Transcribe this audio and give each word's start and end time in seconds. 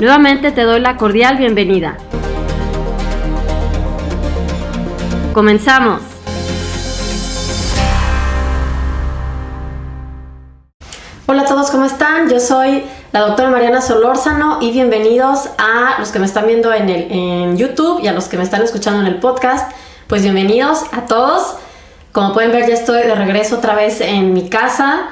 Nuevamente 0.00 0.52
te 0.52 0.64
doy 0.64 0.80
la 0.80 0.98
cordial 0.98 1.38
bienvenida. 1.38 1.96
Comenzamos. 5.32 6.02
Hola 11.24 11.42
a 11.42 11.44
todos, 11.46 11.70
¿cómo 11.70 11.86
están? 11.86 12.28
Yo 12.28 12.40
soy 12.40 12.84
la 13.12 13.20
doctora 13.20 13.48
Mariana 13.48 13.80
Solórzano 13.80 14.58
y 14.60 14.70
bienvenidos 14.70 15.48
a 15.56 15.98
los 15.98 16.10
que 16.10 16.18
me 16.18 16.26
están 16.26 16.46
viendo 16.46 16.74
en, 16.74 16.90
el, 16.90 17.10
en 17.10 17.56
YouTube 17.56 18.02
y 18.02 18.08
a 18.08 18.12
los 18.12 18.28
que 18.28 18.36
me 18.36 18.42
están 18.42 18.60
escuchando 18.60 19.00
en 19.00 19.06
el 19.06 19.18
podcast. 19.18 19.72
Pues 20.08 20.20
bienvenidos 20.22 20.82
a 20.92 21.06
todos. 21.06 21.56
Como 22.12 22.34
pueden 22.34 22.52
ver 22.52 22.68
ya 22.68 22.74
estoy 22.74 23.04
de 23.04 23.14
regreso 23.14 23.56
otra 23.56 23.74
vez 23.74 24.02
en 24.02 24.34
mi 24.34 24.50
casa 24.50 25.08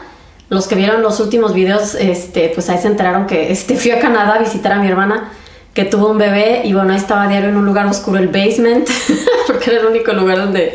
los 0.48 0.66
que 0.66 0.74
vieron 0.74 1.02
los 1.02 1.20
últimos 1.20 1.54
videos, 1.54 1.94
este, 1.94 2.50
pues 2.54 2.68
ahí 2.68 2.78
se 2.78 2.88
enteraron 2.88 3.26
que 3.26 3.50
este, 3.50 3.76
fui 3.76 3.90
a 3.90 3.98
Canadá 3.98 4.34
a 4.34 4.38
visitar 4.38 4.72
a 4.72 4.78
mi 4.78 4.88
hermana 4.88 5.30
que 5.74 5.84
tuvo 5.84 6.10
un 6.10 6.18
bebé 6.18 6.62
y 6.64 6.72
bueno, 6.72 6.92
ahí 6.92 6.98
estaba 6.98 7.26
diario 7.26 7.48
en 7.48 7.56
un 7.56 7.66
lugar 7.66 7.86
oscuro, 7.86 8.18
el 8.18 8.28
basement, 8.28 8.88
porque 9.46 9.70
era 9.70 9.80
el 9.80 9.86
único 9.86 10.12
lugar 10.12 10.38
donde, 10.38 10.72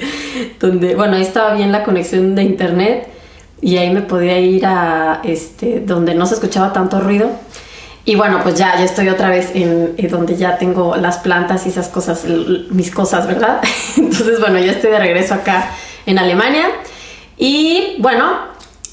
donde, 0.59 0.95
bueno, 0.95 1.16
ahí 1.16 1.22
estaba 1.22 1.53
bien 1.53 1.72
la 1.72 1.84
conexión 1.84 2.36
de 2.36 2.44
internet 2.44 3.08
y 3.62 3.78
ahí 3.78 3.90
me 3.92 4.02
podía 4.02 4.38
ir 4.40 4.66
a, 4.66 5.22
este, 5.23 5.80
donde 5.80 6.16
no 6.16 6.25
se 6.25 6.34
escuchaba 6.34 6.73
tanto 6.73 7.00
ruido. 7.00 7.31
Y 8.03 8.16
bueno, 8.16 8.40
pues 8.44 8.56
ya, 8.56 8.75
ya 8.78 8.84
estoy 8.84 9.08
otra 9.08 9.30
vez 9.30 9.52
en, 9.53 9.94
en 9.97 10.09
donde 10.09 10.36
ya 10.36 10.58
tengo 10.58 10.95
las 10.95 11.20
plantas 11.20 11.66
y 11.66 11.70
esas 11.70 11.90
cosas, 11.90 12.25
mis 12.72 12.92
cosas, 12.92 13.28
¿verdad? 13.28 13.62
Entonces, 13.97 14.40
bueno, 14.40 14.59
ya 14.59 14.72
estoy 14.72 14.92
de 14.92 15.00
regreso 15.00 15.34
acá 15.34 15.72
en 16.06 16.17
Alemania. 16.17 16.70
Y 17.38 17.95
bueno, 18.00 18.48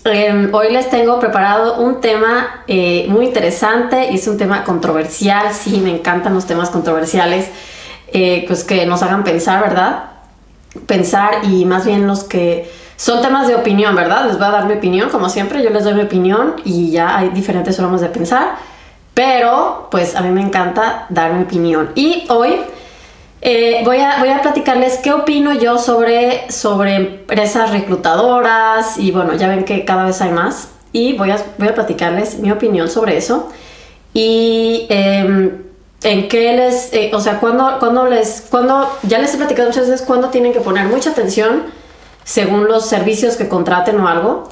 Em, 0.09 0.55
hoy 0.55 0.71
les 0.71 0.89
tengo 0.89 1.19
preparado 1.19 1.79
un 1.81 2.01
tema 2.01 2.63
eh, 2.69 3.07
muy 3.09 3.27
interesante 3.27 4.09
y 4.13 4.15
es 4.15 4.29
un 4.29 4.39
tema 4.39 4.63
controversial. 4.63 5.53
Sí, 5.53 5.81
me 5.81 5.91
encantan 5.91 6.33
los 6.33 6.47
temas 6.47 6.71
controversiales, 6.71 7.51
eh, 8.13 8.45
pues 8.47 8.63
que 8.63 8.87
nos 8.87 9.03
hagan 9.03 9.25
pensar, 9.25 9.61
¿verdad? 9.61 10.05
Pensar 10.87 11.45
y 11.45 11.65
más 11.65 11.85
bien 11.85 12.07
los 12.07 12.23
que 12.23 12.71
son 12.97 13.21
temas 13.21 13.49
de 13.49 13.57
opinión, 13.57 13.97
¿verdad? 13.97 14.27
Les 14.27 14.39
voy 14.39 14.47
a 14.47 14.51
dar 14.51 14.67
mi 14.67 14.75
opinión, 14.75 15.11
como 15.11 15.29
siempre, 15.29 15.61
yo 15.63 15.71
les 15.71 15.83
doy 15.83 15.95
mi 15.95 16.03
opinión 16.03 16.55
y 16.65 16.93
ya 16.93 17.17
hay 17.17 17.31
diferentes 17.31 17.77
formas 17.77 18.01
de 18.01 18.09
pensar, 18.09 18.55
pero 19.13 19.89
pues 19.91 20.15
a 20.15 20.21
mí 20.21 20.31
me 20.31 20.41
encanta 20.41 21.07
dar 21.09 21.33
mi 21.33 21.43
opinión. 21.43 21.91
Y 21.97 22.27
hoy 22.29 22.61
eh, 23.49 23.83
voy, 23.85 23.99
a, 23.99 24.19
voy 24.19 24.31
a 24.31 24.43
platicarles 24.43 24.99
qué 24.99 25.13
opino 25.13 25.55
yo 25.55 25.79
sobre, 25.79 26.51
sobre 26.51 26.97
empresas 26.97 27.71
reclutadoras 27.71 28.99
y 28.99 29.13
bueno, 29.13 29.35
ya 29.35 29.47
ven 29.47 29.65
que 29.65 29.85
cada 29.85 30.05
vez 30.05 30.21
hay 30.21 30.33
más. 30.33 30.71
Y 30.91 31.13
voy 31.13 31.31
a, 31.31 31.39
voy 31.57 31.69
a 31.69 31.75
platicarles 31.75 32.41
mi 32.41 32.51
opinión 32.51 32.91
sobre 32.91 33.17
eso. 33.17 33.49
Y 34.13 34.87
em, 34.89 35.63
en 36.03 36.27
qué 36.27 36.57
les, 36.57 36.93
eh, 36.93 37.13
o 37.15 37.21
sea, 37.21 37.39
cuando, 37.39 37.79
cuando 37.79 38.07
les, 38.07 38.49
cuando, 38.51 38.91
ya 39.05 39.21
les 39.21 39.33
he 39.35 39.37
platicado 39.37 39.69
muchas 39.69 39.89
veces 39.89 40.05
cuando 40.05 40.31
tienen 40.31 40.53
que 40.53 40.61
poner 40.61 40.87
mucha 40.87 41.11
atención 41.11 41.67
según 42.25 42.67
los 42.67 42.87
servicios 42.87 43.37
que 43.37 43.47
contraten 43.47 44.01
o 44.01 44.09
algo. 44.09 44.49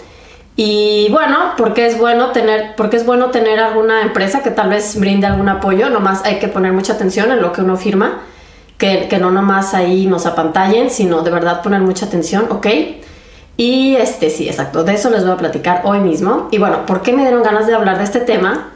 Y 0.54 1.09
bueno, 1.10 1.54
porque 1.56 1.87
es 1.87 1.99
bueno 1.99 2.31
tener, 2.31 2.77
porque 2.77 2.97
es 2.97 3.04
bueno 3.04 3.33
tener 3.33 3.59
alguna 3.59 4.03
empresa 4.03 4.44
que 4.44 4.53
tal 4.53 4.69
vez 4.69 5.00
brinde 5.00 5.27
algún 5.27 5.49
apoyo, 5.49 5.91
nomás 5.91 6.25
hay 6.25 6.38
que 6.38 6.47
poner 6.47 6.72
mucha 6.72 6.93
atención 6.93 7.33
en 7.33 7.43
lo 7.43 7.53
que 7.53 7.60
uno 7.60 7.77
firma 7.77 8.21
que, 8.79 9.09
no 9.19 9.31
nomás 9.31 9.75
ahí 9.75 10.07
nos 10.07 10.27
apantallen, 10.27 10.91
sino 10.91 11.23
de 11.23 11.31
verdad 11.31 11.62
poner 11.62 11.81
mucha 11.81 12.07
atención, 12.07 12.47
¿ok? 12.51 12.67
Y 13.57 13.95
este, 13.97 14.31
sí, 14.31 14.49
exacto, 14.49 14.83
de 14.83 14.95
eso 14.95 15.11
les 15.11 15.23
voy 15.23 15.33
a 15.33 15.37
platicar 15.37 15.83
hoy 15.85 16.01
mismo. 16.01 16.49
Y 16.51 16.59
bueno, 16.59 16.87
¿por 16.87 17.03
qué 17.03 17.13
me 17.13 17.23
dieron 17.23 17.43
ganas 17.43 17.67
de 17.67 17.75
hablar 17.75 17.99
de 17.99 18.05
este 18.05 18.21
tema? 18.21 18.73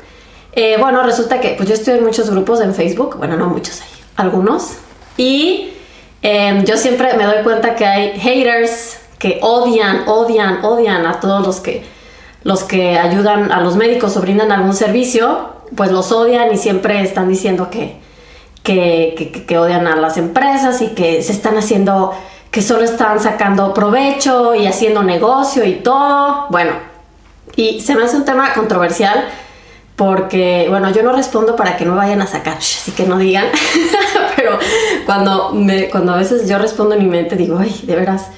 Eh, 0.53 0.76
bueno, 0.78 1.03
resulta 1.03 1.41
que 1.41 1.54
pues 1.56 1.69
yo 1.69 1.75
estoy 1.75 1.98
en 1.98 2.04
muchos 2.04 2.31
grupos 2.31 2.60
en 2.60 2.75
Facebook, 2.75 3.16
bueno, 3.19 3.37
no 3.37 3.47
muchos 3.47 3.81
hay, 3.81 3.88
algunos. 4.16 4.75
Y 5.16 5.70
em, 6.22 6.64
yo 6.64 6.76
siempre 6.76 7.14
me 7.14 7.25
doy 7.25 7.42
cuenta 7.42 7.75
que 7.75 7.84
hay 7.84 8.19
haters 8.19 8.98
que 9.19 9.41
odian, 9.42 10.04
odian, 10.06 10.64
odian 10.64 11.06
a 11.06 11.19
todos 11.20 11.44
los 11.44 11.60
que, 11.60 11.84
los 12.44 12.62
que 12.62 12.98
ayudan 12.98 13.50
a 13.50 13.60
los 13.60 13.76
médicos 13.76 14.16
o 14.16 14.20
brindan 14.20 14.53
algún 14.53 14.75
servicio, 14.75 15.50
pues 15.76 15.91
los 15.91 16.12
odian 16.12 16.53
y 16.53 16.56
siempre 16.56 17.03
están 17.03 17.28
diciendo 17.28 17.69
que, 17.69 17.97
que, 18.62 19.58
odian 19.58 19.86
a 19.86 19.96
las 19.96 20.16
empresas 20.16 20.82
y 20.82 20.88
que 20.88 21.22
se 21.22 21.32
están 21.32 21.56
haciendo, 21.56 22.12
que 22.50 22.62
solo 22.62 22.84
están 22.84 23.20
sacando 23.20 23.72
provecho 23.72 24.54
y 24.54 24.66
haciendo 24.66 25.02
negocio 25.02 25.64
y 25.64 25.74
todo. 25.74 26.46
Bueno, 26.50 26.72
y 27.56 27.80
se 27.80 27.94
me 27.94 28.04
hace 28.04 28.16
un 28.16 28.24
tema 28.24 28.52
controversial 28.52 29.24
porque, 29.96 30.66
bueno, 30.69 30.91
yo 30.91 31.02
no 31.02 31.12
respondo 31.12 31.56
para 31.56 31.76
que 31.76 31.84
no 31.84 31.96
vayan 31.96 32.22
a 32.22 32.26
sacar, 32.26 32.58
así 32.58 32.92
que 32.92 33.04
no 33.04 33.19
digan, 33.19 33.46
pero 34.36 34.58
cuando, 35.06 35.50
me, 35.52 35.88
cuando 35.88 36.12
a 36.12 36.16
veces 36.16 36.48
yo 36.48 36.56
respondo 36.58 36.94
en 36.94 37.02
mi 37.02 37.10
mente 37.10 37.34
digo, 37.34 37.58
ay, 37.58 37.80
de 37.82 37.96
veras. 37.96 38.28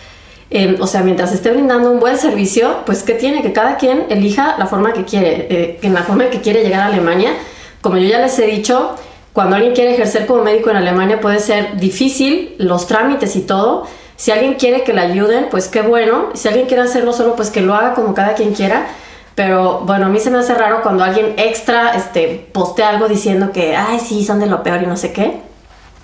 Em, 0.53 0.77
o 0.81 0.87
sea, 0.87 1.03
mientras 1.03 1.33
esté 1.33 1.53
brindando 1.53 1.93
un 1.93 2.01
buen 2.01 2.19
servicio, 2.19 2.79
pues 2.85 3.03
que 3.03 3.13
tiene 3.13 3.43
que 3.43 3.53
cada 3.53 3.77
quien 3.77 4.07
elija 4.09 4.57
la 4.59 4.67
forma 4.67 4.93
que 4.93 5.05
quiere, 5.05 5.47
eh, 5.49 5.79
en 5.83 5.95
la 5.95 6.03
forma 6.03 6.29
que 6.31 6.41
quiere 6.41 6.63
llegar 6.63 6.81
a 6.81 6.87
Alemania. 6.87 7.35
Como 7.83 7.99
yo 7.99 8.09
ya 8.09 8.19
les 8.19 8.37
he 8.39 8.47
dicho, 8.47 8.97
cuando 9.33 9.57
alguien 9.57 9.75
quiere 9.75 9.95
ejercer 9.95 10.27
como 10.27 10.43
médico 10.43 10.71
en 10.71 10.77
Alemania 10.77 11.21
puede 11.21 11.39
ser 11.39 11.77
difícil 11.77 12.55
los 12.59 12.87
trámites 12.87 13.37
y 13.37 13.43
todo. 13.43 13.87
Si 14.17 14.33
alguien 14.33 14.55
quiere 14.55 14.83
que 14.83 14.93
le 14.93 15.01
ayuden, 15.01 15.47
pues 15.51 15.69
qué 15.69 15.83
bueno. 15.83 16.31
Si 16.35 16.49
alguien 16.49 16.67
quiere 16.67 16.83
hacerlo 16.83 17.13
solo, 17.13 17.37
pues 17.37 17.51
que 17.51 17.61
lo 17.61 17.75
haga 17.75 17.95
como 17.95 18.13
cada 18.13 18.35
quien 18.35 18.53
quiera. 18.53 18.89
Pero 19.35 19.81
bueno, 19.87 20.07
a 20.07 20.09
mí 20.09 20.19
se 20.19 20.31
me 20.31 20.39
hace 20.39 20.55
raro 20.55 20.83
cuando 20.83 21.05
alguien 21.05 21.35
extra 21.39 21.95
este, 21.95 22.49
postea 22.53 22.91
algo 22.91 23.09
diciendo 23.09 23.53
que, 23.53 23.77
ay, 23.77 24.01
sí, 24.01 24.25
son 24.25 24.41
de 24.41 24.47
lo 24.47 24.63
peor 24.63 24.83
y 24.83 24.87
no 24.87 24.97
sé 24.97 25.13
qué. 25.13 25.41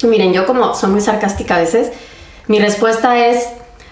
miren, 0.04 0.32
yo 0.32 0.46
como 0.46 0.74
soy 0.74 0.90
muy 0.90 1.00
sarcástica 1.00 1.56
a 1.56 1.58
veces, 1.58 1.92
mi 2.46 2.60
respuesta 2.60 3.18
es 3.26 3.48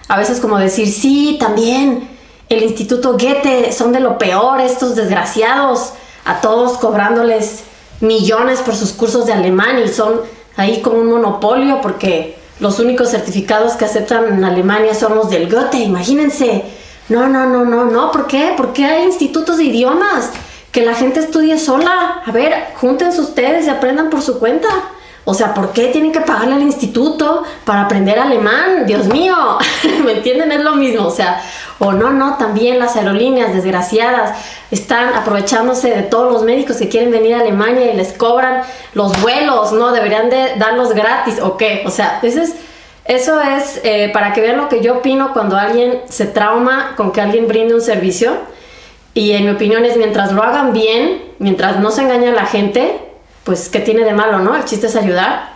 a 0.07 0.17
veces 0.17 0.39
como 0.39 0.57
decir, 0.57 0.87
sí, 0.87 1.37
también, 1.39 2.07
el 2.47 2.63
Instituto 2.63 3.13
Goethe 3.13 3.71
son 3.71 3.91
de 3.91 3.99
lo 3.99 4.17
peor, 4.17 4.61
estos 4.61 4.95
desgraciados, 4.95 5.93
a 6.25 6.41
todos 6.41 6.77
cobrándoles 6.77 7.63
millones 8.01 8.59
por 8.59 8.75
sus 8.75 8.91
cursos 8.91 9.25
de 9.25 9.33
alemán 9.33 9.79
y 9.83 9.87
son 9.87 10.21
ahí 10.57 10.81
como 10.81 10.99
un 10.99 11.11
monopolio 11.11 11.79
porque 11.81 12.37
los 12.59 12.79
únicos 12.79 13.09
certificados 13.09 13.73
que 13.73 13.85
aceptan 13.85 14.25
en 14.33 14.43
Alemania 14.43 14.93
son 14.93 15.15
los 15.15 15.29
del 15.29 15.51
Goethe, 15.51 15.77
imagínense. 15.79 16.63
No, 17.09 17.27
no, 17.27 17.45
no, 17.45 17.65
no, 17.65 17.85
no, 17.85 18.11
¿por 18.11 18.27
qué? 18.27 18.53
¿Por 18.55 18.73
qué 18.73 18.85
hay 18.85 19.03
institutos 19.03 19.57
de 19.57 19.65
idiomas? 19.65 20.31
Que 20.71 20.85
la 20.85 20.95
gente 20.95 21.19
estudie 21.19 21.59
sola. 21.59 22.21
A 22.25 22.31
ver, 22.31 22.73
júntense 22.75 23.21
ustedes 23.21 23.67
y 23.67 23.69
aprendan 23.69 24.09
por 24.09 24.21
su 24.21 24.39
cuenta. 24.39 24.67
O 25.25 25.33
sea, 25.33 25.53
¿por 25.53 25.71
qué 25.71 25.87
tienen 25.87 26.11
que 26.11 26.21
pagarle 26.21 26.55
al 26.55 26.61
instituto 26.61 27.43
para 27.65 27.81
aprender 27.81 28.19
alemán? 28.19 28.85
Dios 28.85 29.07
mío, 29.07 29.35
¿me 30.05 30.13
entienden? 30.13 30.51
Es 30.51 30.61
lo 30.61 30.75
mismo. 30.75 31.07
O 31.07 31.11
sea, 31.11 31.41
o 31.79 31.91
no, 31.91 32.11
no, 32.11 32.37
también 32.37 32.79
las 32.79 32.95
aerolíneas 32.95 33.53
desgraciadas 33.53 34.37
están 34.71 35.13
aprovechándose 35.13 35.89
de 35.89 36.03
todos 36.03 36.31
los 36.31 36.43
médicos 36.43 36.77
que 36.77 36.87
quieren 36.87 37.11
venir 37.11 37.35
a 37.35 37.41
Alemania 37.41 37.91
y 37.91 37.97
les 37.97 38.13
cobran 38.13 38.61
los 38.93 39.21
vuelos, 39.21 39.73
¿no? 39.73 39.91
Deberían 39.91 40.29
de 40.29 40.55
darlos 40.57 40.93
gratis 40.93 41.39
o 41.41 41.57
qué. 41.57 41.83
O 41.85 41.89
sea, 41.89 42.19
eso 42.23 42.41
es, 42.41 42.55
eso 43.03 43.41
es 43.41 43.81
eh, 43.83 44.09
para 44.13 44.31
que 44.31 44.39
vean 44.39 44.57
lo 44.57 44.69
que 44.69 44.81
yo 44.81 44.97
opino 44.97 45.33
cuando 45.33 45.57
alguien 45.57 46.01
se 46.07 46.25
trauma 46.25 46.93
con 46.95 47.11
que 47.11 47.19
alguien 47.19 47.47
brinde 47.47 47.73
un 47.73 47.81
servicio. 47.81 48.33
Y 49.13 49.33
en 49.33 49.45
mi 49.45 49.51
opinión 49.51 49.83
es 49.83 49.97
mientras 49.97 50.31
lo 50.31 50.43
hagan 50.43 50.71
bien, 50.71 51.23
mientras 51.39 51.79
no 51.79 51.91
se 51.91 52.03
engañe 52.03 52.29
a 52.29 52.33
la 52.33 52.45
gente, 52.45 52.99
pues 53.43 53.67
¿qué 53.69 53.79
tiene 53.79 54.03
de 54.03 54.13
malo, 54.13 54.39
no? 54.39 54.55
El 54.55 54.63
chiste 54.63 54.87
es 54.87 54.95
ayudar. 54.95 55.55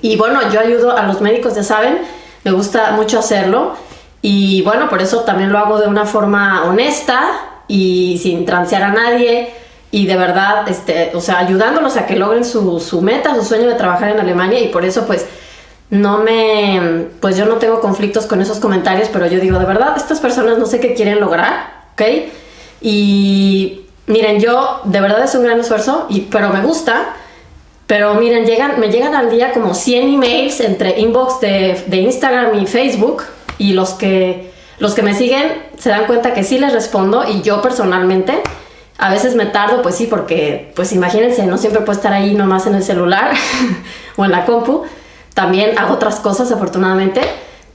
Y 0.00 0.16
bueno, 0.16 0.40
yo 0.50 0.60
ayudo 0.60 0.96
a 0.96 1.02
los 1.02 1.20
médicos, 1.20 1.54
ya 1.54 1.62
saben, 1.62 1.98
me 2.44 2.52
gusta 2.52 2.92
mucho 2.92 3.18
hacerlo. 3.18 3.76
Y 4.22 4.62
bueno, 4.62 4.88
por 4.88 5.02
eso 5.02 5.20
también 5.20 5.50
lo 5.50 5.58
hago 5.58 5.80
de 5.80 5.88
una 5.88 6.06
forma 6.06 6.64
honesta 6.64 7.22
y 7.66 8.18
sin 8.22 8.46
transear 8.46 8.84
a 8.84 8.92
nadie 8.92 9.52
y 9.90 10.06
de 10.06 10.16
verdad, 10.16 10.66
este, 10.68 11.10
o 11.14 11.20
sea, 11.20 11.38
ayudándolos 11.38 11.98
a 11.98 12.06
que 12.06 12.16
logren 12.16 12.44
su, 12.44 12.80
su 12.80 13.02
meta, 13.02 13.34
su 13.34 13.44
sueño 13.44 13.68
de 13.68 13.74
trabajar 13.74 14.08
en 14.08 14.20
Alemania 14.20 14.58
y 14.58 14.68
por 14.68 14.86
eso 14.86 15.06
pues 15.06 15.26
no 15.90 16.18
me, 16.18 17.08
pues 17.20 17.36
yo 17.36 17.44
no 17.44 17.56
tengo 17.56 17.80
conflictos 17.80 18.24
con 18.24 18.40
esos 18.40 18.58
comentarios, 18.58 19.10
pero 19.12 19.26
yo 19.26 19.38
digo, 19.38 19.58
de 19.58 19.66
verdad, 19.66 19.92
estas 19.94 20.18
personas 20.18 20.56
no 20.56 20.64
sé 20.64 20.80
qué 20.80 20.94
quieren 20.94 21.20
lograr, 21.20 21.84
¿ok? 21.92 22.02
Y 22.80 23.82
miren, 24.06 24.40
yo 24.40 24.80
de 24.84 25.00
verdad 25.02 25.24
es 25.24 25.34
un 25.34 25.44
gran 25.44 25.60
esfuerzo, 25.60 26.08
pero 26.30 26.48
me 26.48 26.62
gusta, 26.62 27.14
pero 27.86 28.14
miren, 28.14 28.46
llegan, 28.46 28.80
me 28.80 28.88
llegan 28.90 29.14
al 29.14 29.28
día 29.28 29.52
como 29.52 29.74
100 29.74 30.14
emails 30.14 30.60
entre 30.60 30.98
inbox 31.00 31.40
de, 31.40 31.84
de 31.86 31.96
Instagram 31.98 32.58
y 32.58 32.66
Facebook 32.66 33.24
y 33.62 33.72
los 33.74 33.90
que, 33.90 34.50
los 34.78 34.94
que 34.94 35.02
me 35.02 35.14
siguen 35.14 35.52
se 35.78 35.90
dan 35.90 36.06
cuenta 36.06 36.34
que 36.34 36.42
sí 36.42 36.58
les 36.58 36.72
respondo 36.72 37.24
y 37.28 37.42
yo 37.42 37.62
personalmente 37.62 38.42
a 38.98 39.10
veces 39.10 39.34
me 39.34 39.46
tardo, 39.46 39.82
pues 39.82 39.96
sí, 39.96 40.06
porque, 40.06 40.72
pues 40.76 40.92
imagínense, 40.92 41.44
no 41.46 41.58
siempre 41.58 41.80
puedo 41.80 41.98
estar 41.98 42.12
ahí 42.12 42.34
nomás 42.34 42.66
en 42.66 42.74
el 42.76 42.84
celular 42.84 43.32
o 44.16 44.24
en 44.24 44.30
la 44.30 44.44
compu. 44.44 44.84
También 45.34 45.76
hago 45.76 45.94
otras 45.94 46.20
cosas, 46.20 46.52
afortunadamente, 46.52 47.20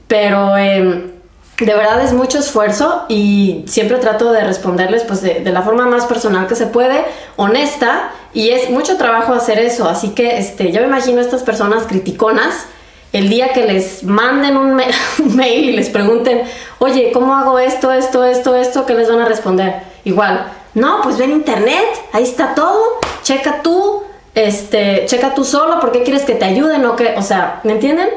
pero 0.06 0.56
em, 0.56 1.10
de 1.58 1.74
verdad 1.74 2.02
es 2.02 2.14
mucho 2.14 2.38
esfuerzo 2.38 3.04
y 3.08 3.64
siempre 3.66 3.98
trato 3.98 4.32
de 4.32 4.42
responderles 4.42 5.02
pues 5.02 5.20
de, 5.20 5.42
la 5.44 5.62
forma 5.62 5.86
más 5.86 6.06
personal 6.06 6.46
que 6.46 6.54
se 6.54 6.66
puede, 6.66 7.04
honesta, 7.36 8.10
y 8.32 8.50
es 8.50 8.70
mucho 8.70 8.96
trabajo 8.96 9.34
hacer 9.34 9.58
eso. 9.58 9.88
Así 9.88 10.10
que 10.10 10.38
este, 10.38 10.72
yo 10.72 10.80
me 10.80 10.86
imagino 10.86 11.18
a 11.18 11.22
estas 11.22 11.42
personas 11.42 11.82
criticonas 11.86 12.66
el 13.12 13.28
día 13.28 13.52
que 13.52 13.64
les 13.64 14.04
manden 14.04 14.56
un, 14.56 14.80
un, 15.18 15.36
mail 15.36 15.70
y 15.70 15.72
les 15.72 15.88
pregunten, 15.88 16.42
oye, 16.78 17.10
¿cómo 17.12 17.34
hago 17.34 17.58
esto, 17.58 17.92
esto, 17.92 18.24
esto, 18.24 18.54
esto? 18.54 18.86
¿Qué 18.86 18.94
les 18.94 19.08
van 19.08 19.20
a 19.20 19.24
responder? 19.24 19.82
Igual, 20.04 20.46
no, 20.74 21.00
pues 21.02 21.18
ven 21.18 21.32
internet, 21.32 21.88
ahí 22.12 22.22
está 22.22 22.54
todo, 22.54 22.98
checa 23.22 23.62
tú, 23.62 24.02
este, 24.34 25.04
checa 25.06 25.34
tú 25.34 25.44
solo, 25.44 25.80
¿por 25.80 25.92
qué 25.92 26.02
quieres 26.02 26.22
que 26.22 26.34
te 26.34 26.44
ayuden 26.44 26.84
o 26.86 26.96
qué? 26.96 27.14
O 27.16 27.22
sea, 27.22 27.60
¿me 27.64 27.72
entienden? 27.72 28.08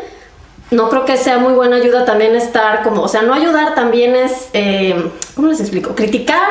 No 0.70 0.90
creo 0.90 1.04
que 1.04 1.18
sea 1.18 1.38
muy 1.38 1.54
buena 1.54 1.78
ayuda 1.78 2.06
también 2.06 2.36
estar 2.36 2.84
como, 2.84 3.02
o 3.02 3.08
sea, 3.08 3.24
no 3.24 3.34
ayudar 3.34 3.76
también 3.76 4.16
es, 4.16 4.50
eh, 4.54 5.12
¿cómo 5.36 5.48
les 5.48 5.60
explico? 5.60 5.96
Criticar, 5.96 6.48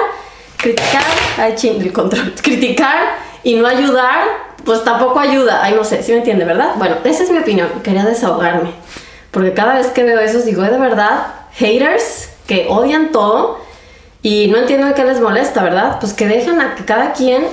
criticar, 0.57 1.05
ay 1.39 1.55
ching, 1.55 1.81
el 1.81 1.93
control, 1.93 2.35
criticar 2.43 3.17
y 3.43 3.55
no 3.55 3.67
ayudar, 3.67 4.21
pues 4.65 4.85
tampoco 4.85 5.19
ayuda, 5.19 5.61
ay 5.63 5.75
no 5.75 5.85
sé, 5.85 6.03
¿sí 6.03 6.13
me 6.13 6.19
entiende, 6.19 6.45
verdad? 6.45 6.73
Bueno, 6.77 6.97
esa 7.05 7.23
es 7.23 7.31
mi 7.31 7.39
opinión, 7.39 7.69
quería 7.83 8.05
desahogarme, 8.05 8.71
porque 9.31 9.55
cada 9.55 9.75
vez 9.75 9.89
que 9.89 10.03
veo 10.05 10.21
eso 10.21 10.41
digo, 10.43 10.63
de 10.63 10.79
verdad, 10.79 11.27
haters 11.53 12.31
que 12.47 12.67
odian 12.69 13.13
todo, 13.13 13.59
y 14.23 14.49
no 14.49 14.59
entiendo 14.59 14.87
de 14.87 14.95
qué 14.95 15.05
les 15.05 15.21
molesta, 15.21 15.63
¿verdad? 15.63 15.97
Pues 15.99 16.13
que 16.13 16.27
dejen 16.27 16.61
a 16.61 16.75
que 16.75 16.85
cada 16.85 17.13
quien 17.13 17.47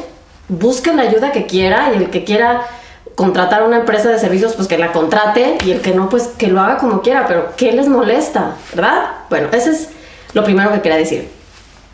busque 0.50 0.94
la 0.94 1.04
ayuda 1.04 1.32
que 1.32 1.46
quiera 1.46 1.92
y 1.94 1.98
el 1.98 2.10
que 2.10 2.24
quiera 2.24 2.68
contratar 3.16 3.64
una 3.64 3.78
empresa 3.78 4.10
de 4.10 4.20
servicios, 4.20 4.54
pues 4.54 4.68
que 4.68 4.78
la 4.78 4.92
contrate 4.92 5.58
y 5.66 5.72
el 5.72 5.82
que 5.82 5.94
no, 5.94 6.10
pues 6.10 6.28
que 6.38 6.48
lo 6.48 6.62
haga 6.62 6.78
como 6.78 7.02
quiera, 7.02 7.26
pero 7.28 7.54
¿qué 7.56 7.72
les 7.72 7.88
molesta? 7.88 8.56
¿Verdad? 8.74 9.12
Bueno, 9.30 9.48
ese 9.54 9.72
es 9.72 9.90
lo 10.34 10.44
primero 10.44 10.72
que 10.72 10.82
quería 10.82 10.98
decir. 10.98 11.30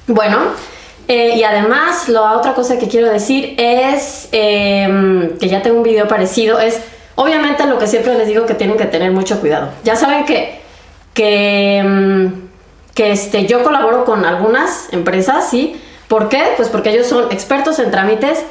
Bueno, 0.07 0.37
eh, 1.07 1.35
y 1.35 1.43
además, 1.43 2.09
la 2.09 2.33
otra 2.33 2.53
cosa 2.53 2.77
que 2.77 2.87
quiero 2.87 3.09
decir 3.09 3.55
es 3.57 4.29
em, 4.31 5.37
que 5.37 5.47
ya 5.47 5.61
tengo 5.61 5.77
un 5.77 5.83
video 5.83 6.07
parecido, 6.07 6.59
es 6.59 6.79
obviamente 7.15 7.65
lo 7.65 7.77
que 7.77 7.87
siempre 7.87 8.15
les 8.17 8.27
digo 8.27 8.45
que 8.45 8.53
tienen 8.53 8.77
que 8.77 8.85
tener 8.85 9.11
mucho 9.11 9.39
cuidado. 9.39 9.69
Ya 9.83 9.95
saben 9.95 10.25
que, 10.25 10.59
que 11.13 11.77
em, 11.77 12.43
que 12.93 13.11
este, 13.11 13.45
yo 13.45 13.63
colaboro 13.63 14.05
con 14.05 14.25
algunas 14.25 14.91
empresas, 14.91 15.49
¿sí? 15.49 15.79
¿Por 16.07 16.29
qué? 16.29 16.53
Pues 16.57 16.69
porque 16.69 16.91
ellos 16.91 17.07
son 17.07 17.31
expertos 17.31 17.79
en 17.79 17.89
trámites 17.89 18.43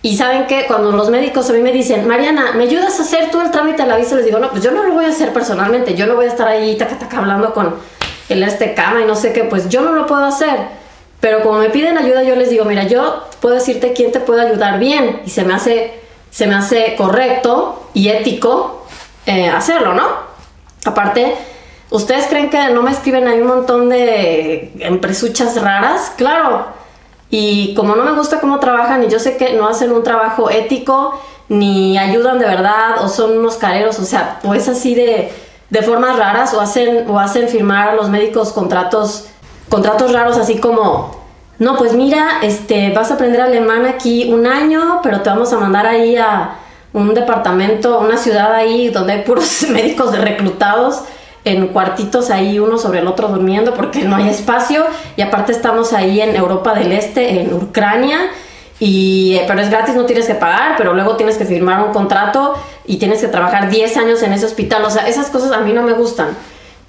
y 0.00 0.16
saben 0.16 0.46
que 0.46 0.64
cuando 0.66 0.92
los 0.92 1.10
médicos 1.10 1.48
a 1.50 1.52
mí 1.52 1.60
me 1.60 1.72
dicen, 1.72 2.08
Mariana, 2.08 2.52
¿me 2.54 2.64
ayudas 2.64 2.98
a 2.98 3.02
hacer 3.02 3.30
todo 3.30 3.42
el 3.42 3.50
trámite 3.50 3.82
de 3.82 3.88
la 3.88 3.96
visa? 3.96 4.16
Les 4.16 4.24
digo, 4.24 4.38
no, 4.38 4.50
pues 4.50 4.62
yo 4.62 4.70
no 4.70 4.82
lo 4.82 4.94
voy 4.94 5.04
a 5.04 5.08
hacer 5.08 5.32
personalmente, 5.32 5.94
yo 5.94 6.06
no 6.06 6.14
voy 6.14 6.26
a 6.26 6.28
estar 6.28 6.48
ahí 6.48 6.76
taca, 6.76 6.98
taca, 6.98 7.18
hablando 7.18 7.52
con 7.52 7.74
el 8.28 8.42
este 8.42 8.74
cama 8.74 9.02
y 9.02 9.04
no 9.04 9.14
sé 9.14 9.32
qué, 9.32 9.44
pues 9.44 9.68
yo 9.68 9.82
no 9.82 9.92
lo 9.92 10.06
puedo 10.06 10.24
hacer. 10.24 10.81
Pero 11.22 11.40
como 11.42 11.58
me 11.58 11.70
piden 11.70 11.96
ayuda, 11.96 12.22
yo 12.22 12.36
les 12.36 12.50
digo, 12.50 12.66
mira, 12.66 12.82
yo 12.82 13.24
puedo 13.40 13.54
decirte 13.54 13.94
quién 13.94 14.12
te 14.12 14.20
puede 14.20 14.42
ayudar 14.42 14.78
bien 14.78 15.22
y 15.24 15.30
se 15.30 15.44
me 15.44 15.54
hace, 15.54 15.94
se 16.30 16.46
me 16.46 16.54
hace 16.54 16.94
correcto 16.96 17.88
y 17.94 18.10
ético 18.10 18.84
eh, 19.24 19.48
hacerlo, 19.48 19.94
¿no? 19.94 20.04
Aparte, 20.84 21.34
¿Ustedes 21.92 22.26
creen 22.26 22.48
que 22.48 22.70
no 22.70 22.82
me 22.82 22.90
escriben 22.90 23.28
ahí 23.28 23.42
un 23.42 23.48
montón 23.48 23.90
de 23.90 24.72
empresuchas 24.80 25.60
raras? 25.60 26.10
Claro. 26.16 26.64
Y 27.28 27.74
como 27.74 27.94
no 27.94 28.02
me 28.02 28.12
gusta 28.12 28.40
cómo 28.40 28.60
trabajan 28.60 29.04
y 29.04 29.08
yo 29.08 29.18
sé 29.18 29.36
que 29.36 29.52
no 29.52 29.68
hacen 29.68 29.92
un 29.92 30.02
trabajo 30.02 30.48
ético, 30.48 31.20
ni 31.50 31.98
ayudan 31.98 32.38
de 32.38 32.46
verdad, 32.46 33.04
o 33.04 33.10
son 33.10 33.36
unos 33.36 33.56
careros, 33.56 33.98
o 33.98 34.06
sea, 34.06 34.38
pues 34.42 34.68
así 34.70 34.94
de, 34.94 35.30
de 35.68 35.82
formas 35.82 36.16
raras, 36.16 36.54
o 36.54 36.62
hacen, 36.62 37.10
o 37.10 37.18
hacen 37.18 37.46
firmar 37.50 37.90
a 37.90 37.94
los 37.94 38.08
médicos 38.08 38.52
contratos, 38.52 39.26
contratos 39.72 40.12
raros 40.12 40.36
así 40.36 40.58
como, 40.58 41.16
no, 41.58 41.78
pues 41.78 41.94
mira, 41.94 42.40
este, 42.42 42.90
vas 42.90 43.10
a 43.10 43.14
aprender 43.14 43.40
alemán 43.40 43.86
aquí 43.86 44.30
un 44.30 44.46
año, 44.46 45.00
pero 45.02 45.22
te 45.22 45.30
vamos 45.30 45.50
a 45.54 45.56
mandar 45.56 45.86
ahí 45.86 46.14
a 46.14 46.56
un 46.92 47.14
departamento, 47.14 47.98
una 47.98 48.18
ciudad 48.18 48.54
ahí 48.54 48.90
donde 48.90 49.14
hay 49.14 49.22
puros 49.22 49.62
médicos 49.70 50.12
de 50.12 50.18
reclutados 50.18 51.04
en 51.46 51.68
cuartitos 51.68 52.28
ahí 52.28 52.58
uno 52.58 52.76
sobre 52.76 52.98
el 52.98 53.06
otro 53.06 53.28
durmiendo 53.28 53.72
porque 53.72 54.04
no 54.04 54.16
hay 54.16 54.28
espacio 54.28 54.84
y 55.16 55.22
aparte 55.22 55.52
estamos 55.52 55.94
ahí 55.94 56.20
en 56.20 56.36
Europa 56.36 56.74
del 56.74 56.92
Este, 56.92 57.40
en 57.40 57.54
Ucrania. 57.54 58.18
Y, 58.78 59.40
pero 59.46 59.58
es 59.62 59.70
gratis, 59.70 59.94
no 59.94 60.04
tienes 60.04 60.26
que 60.26 60.34
pagar, 60.34 60.74
pero 60.76 60.92
luego 60.92 61.16
tienes 61.16 61.38
que 61.38 61.46
firmar 61.46 61.82
un 61.82 61.94
contrato 61.94 62.54
y 62.84 62.98
tienes 62.98 63.22
que 63.22 63.28
trabajar 63.28 63.70
10 63.70 63.96
años 63.96 64.22
en 64.22 64.34
ese 64.34 64.44
hospital. 64.44 64.84
O 64.84 64.90
sea, 64.90 65.08
esas 65.08 65.28
cosas 65.28 65.52
a 65.52 65.60
mí 65.60 65.72
no 65.72 65.82
me 65.82 65.94
gustan. 65.94 66.36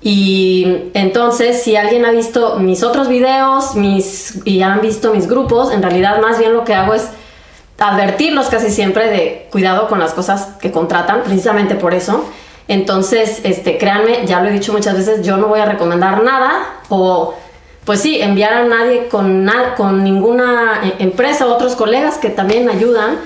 Y 0.03 0.91
entonces, 0.93 1.63
si 1.63 1.77
alguien 1.77 2.05
ha 2.05 2.11
visto 2.11 2.57
mis 2.59 2.83
otros 2.83 3.07
videos 3.07 3.71
y 4.43 4.61
han 4.61 4.81
visto 4.81 5.13
mis 5.13 5.27
grupos, 5.27 5.71
en 5.71 5.81
realidad 5.81 6.21
más 6.21 6.39
bien 6.39 6.53
lo 6.53 6.65
que 6.65 6.73
hago 6.73 6.93
es 6.93 7.07
advertirlos 7.79 8.47
casi 8.47 8.69
siempre 8.69 9.09
de 9.09 9.47
cuidado 9.49 9.87
con 9.87 9.99
las 9.99 10.13
cosas 10.13 10.57
que 10.59 10.71
contratan, 10.71 11.21
precisamente 11.23 11.75
por 11.75 11.93
eso. 11.93 12.25
Entonces, 12.67 13.41
este, 13.43 13.77
créanme, 13.77 14.25
ya 14.25 14.41
lo 14.41 14.49
he 14.49 14.51
dicho 14.51 14.73
muchas 14.73 14.97
veces, 14.97 15.25
yo 15.25 15.37
no 15.37 15.47
voy 15.47 15.61
a 15.61 15.65
recomendar 15.65 16.21
nada 16.21 16.81
o, 16.89 17.33
pues 17.85 18.01
sí, 18.01 18.21
enviar 18.21 18.53
a 18.53 18.63
nadie 18.65 19.07
con, 19.07 19.49
con 19.77 20.03
ninguna 20.03 20.81
eh, 20.83 20.95
empresa 20.99 21.45
otros 21.47 21.75
colegas 21.75 22.17
que 22.17 22.29
también 22.29 22.69
ayudan 22.69 23.19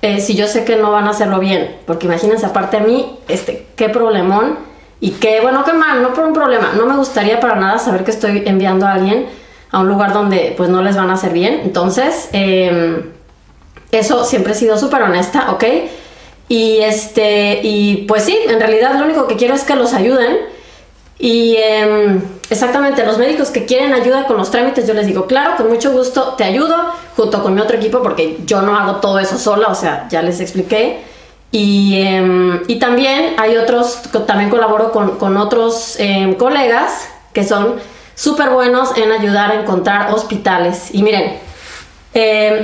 eh, 0.00 0.20
si 0.20 0.34
yo 0.34 0.46
sé 0.46 0.64
que 0.64 0.76
no 0.76 0.90
van 0.90 1.06
a 1.06 1.10
hacerlo 1.10 1.38
bien. 1.38 1.76
Porque 1.86 2.06
imagínense, 2.06 2.46
aparte 2.46 2.78
a 2.78 2.80
mí, 2.80 3.18
este, 3.28 3.66
qué 3.76 3.90
problemón 3.90 4.71
y 5.02 5.10
qué, 5.10 5.40
bueno, 5.40 5.64
qué 5.64 5.72
mal, 5.72 6.00
no 6.00 6.14
por 6.14 6.24
un 6.26 6.32
problema. 6.32 6.74
No 6.76 6.86
me 6.86 6.96
gustaría 6.96 7.40
para 7.40 7.56
nada 7.56 7.80
saber 7.80 8.04
que 8.04 8.12
estoy 8.12 8.44
enviando 8.46 8.86
a 8.86 8.92
alguien 8.92 9.26
a 9.72 9.80
un 9.80 9.88
lugar 9.88 10.12
donde 10.12 10.54
pues 10.56 10.70
no 10.70 10.80
les 10.80 10.94
van 10.94 11.10
a 11.10 11.14
hacer 11.14 11.32
bien. 11.32 11.60
Entonces, 11.64 12.28
em, 12.32 13.10
eso 13.90 14.24
siempre 14.24 14.52
he 14.52 14.54
sido 14.54 14.78
súper 14.78 15.02
honesta, 15.02 15.50
¿ok? 15.50 15.64
Y 16.48 16.78
este, 16.82 17.58
y 17.64 18.04
pues 18.06 18.22
sí, 18.22 18.38
en 18.46 18.60
realidad 18.60 18.94
lo 18.94 19.06
único 19.06 19.26
que 19.26 19.34
quiero 19.34 19.54
es 19.54 19.64
que 19.64 19.74
los 19.74 19.92
ayuden. 19.92 20.36
Y 21.18 21.56
em, 21.56 22.22
exactamente, 22.48 23.04
los 23.04 23.18
médicos 23.18 23.50
que 23.50 23.64
quieren 23.64 23.94
ayuda 23.94 24.26
con 24.26 24.36
los 24.36 24.52
trámites, 24.52 24.86
yo 24.86 24.94
les 24.94 25.08
digo, 25.08 25.26
claro, 25.26 25.56
con 25.56 25.68
mucho 25.68 25.90
gusto 25.90 26.34
te 26.38 26.44
ayudo 26.44 26.76
junto 27.16 27.42
con 27.42 27.56
mi 27.56 27.60
otro 27.60 27.76
equipo 27.76 28.04
porque 28.04 28.38
yo 28.46 28.62
no 28.62 28.76
hago 28.78 29.00
todo 29.00 29.18
eso 29.18 29.36
sola, 29.36 29.66
o 29.66 29.74
sea, 29.74 30.06
ya 30.08 30.22
les 30.22 30.38
expliqué. 30.38 31.10
Y, 31.52 32.00
em, 32.02 32.62
y 32.66 32.78
también 32.78 33.34
hay 33.38 33.56
otros, 33.56 34.00
también 34.26 34.50
colaboro 34.50 34.90
con, 34.90 35.18
con 35.18 35.36
otros 35.36 35.96
em, 35.98 36.34
colegas 36.34 37.08
que 37.32 37.44
son 37.44 37.74
súper 38.14 38.50
buenos 38.50 38.96
en 38.96 39.12
ayudar 39.12 39.52
a 39.52 39.60
encontrar 39.60 40.12
hospitales. 40.12 40.88
Y 40.92 41.02
miren, 41.02 41.38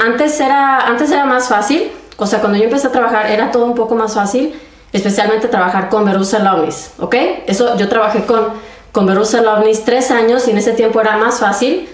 antes, 0.00 0.40
era, 0.40 0.80
antes 0.86 1.10
era 1.10 1.24
más 1.24 1.48
fácil, 1.48 1.90
o 2.16 2.26
sea, 2.26 2.40
cuando 2.40 2.58
yo 2.58 2.64
empecé 2.64 2.88
a 2.88 2.92
trabajar 2.92 3.30
era 3.30 3.50
todo 3.50 3.64
un 3.64 3.74
poco 3.74 3.94
más 3.94 4.14
fácil, 4.14 4.54
especialmente 4.92 5.48
trabajar 5.48 5.88
con 5.88 6.04
Verusa 6.04 6.40
Lovnis, 6.40 6.90
¿ok? 6.98 7.14
Eso, 7.46 7.76
yo 7.76 7.88
trabajé 7.88 8.24
con, 8.24 8.48
con 8.92 9.06
Verusa 9.06 9.40
Lovnis 9.40 9.84
tres 9.84 10.10
años 10.10 10.48
y 10.48 10.50
en 10.50 10.58
ese 10.58 10.72
tiempo 10.72 11.00
era 11.00 11.16
más 11.16 11.38
fácil. 11.38 11.88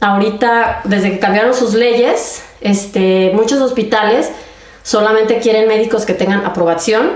Ahorita, 0.00 0.82
desde 0.84 1.10
que 1.10 1.18
cambiaron 1.18 1.54
sus 1.54 1.74
leyes, 1.74 2.42
este, 2.60 3.32
muchos 3.34 3.60
hospitales 3.60 4.30
solamente 4.88 5.38
quieren 5.38 5.68
médicos 5.68 6.06
que 6.06 6.14
tengan 6.14 6.46
aprobación. 6.46 7.10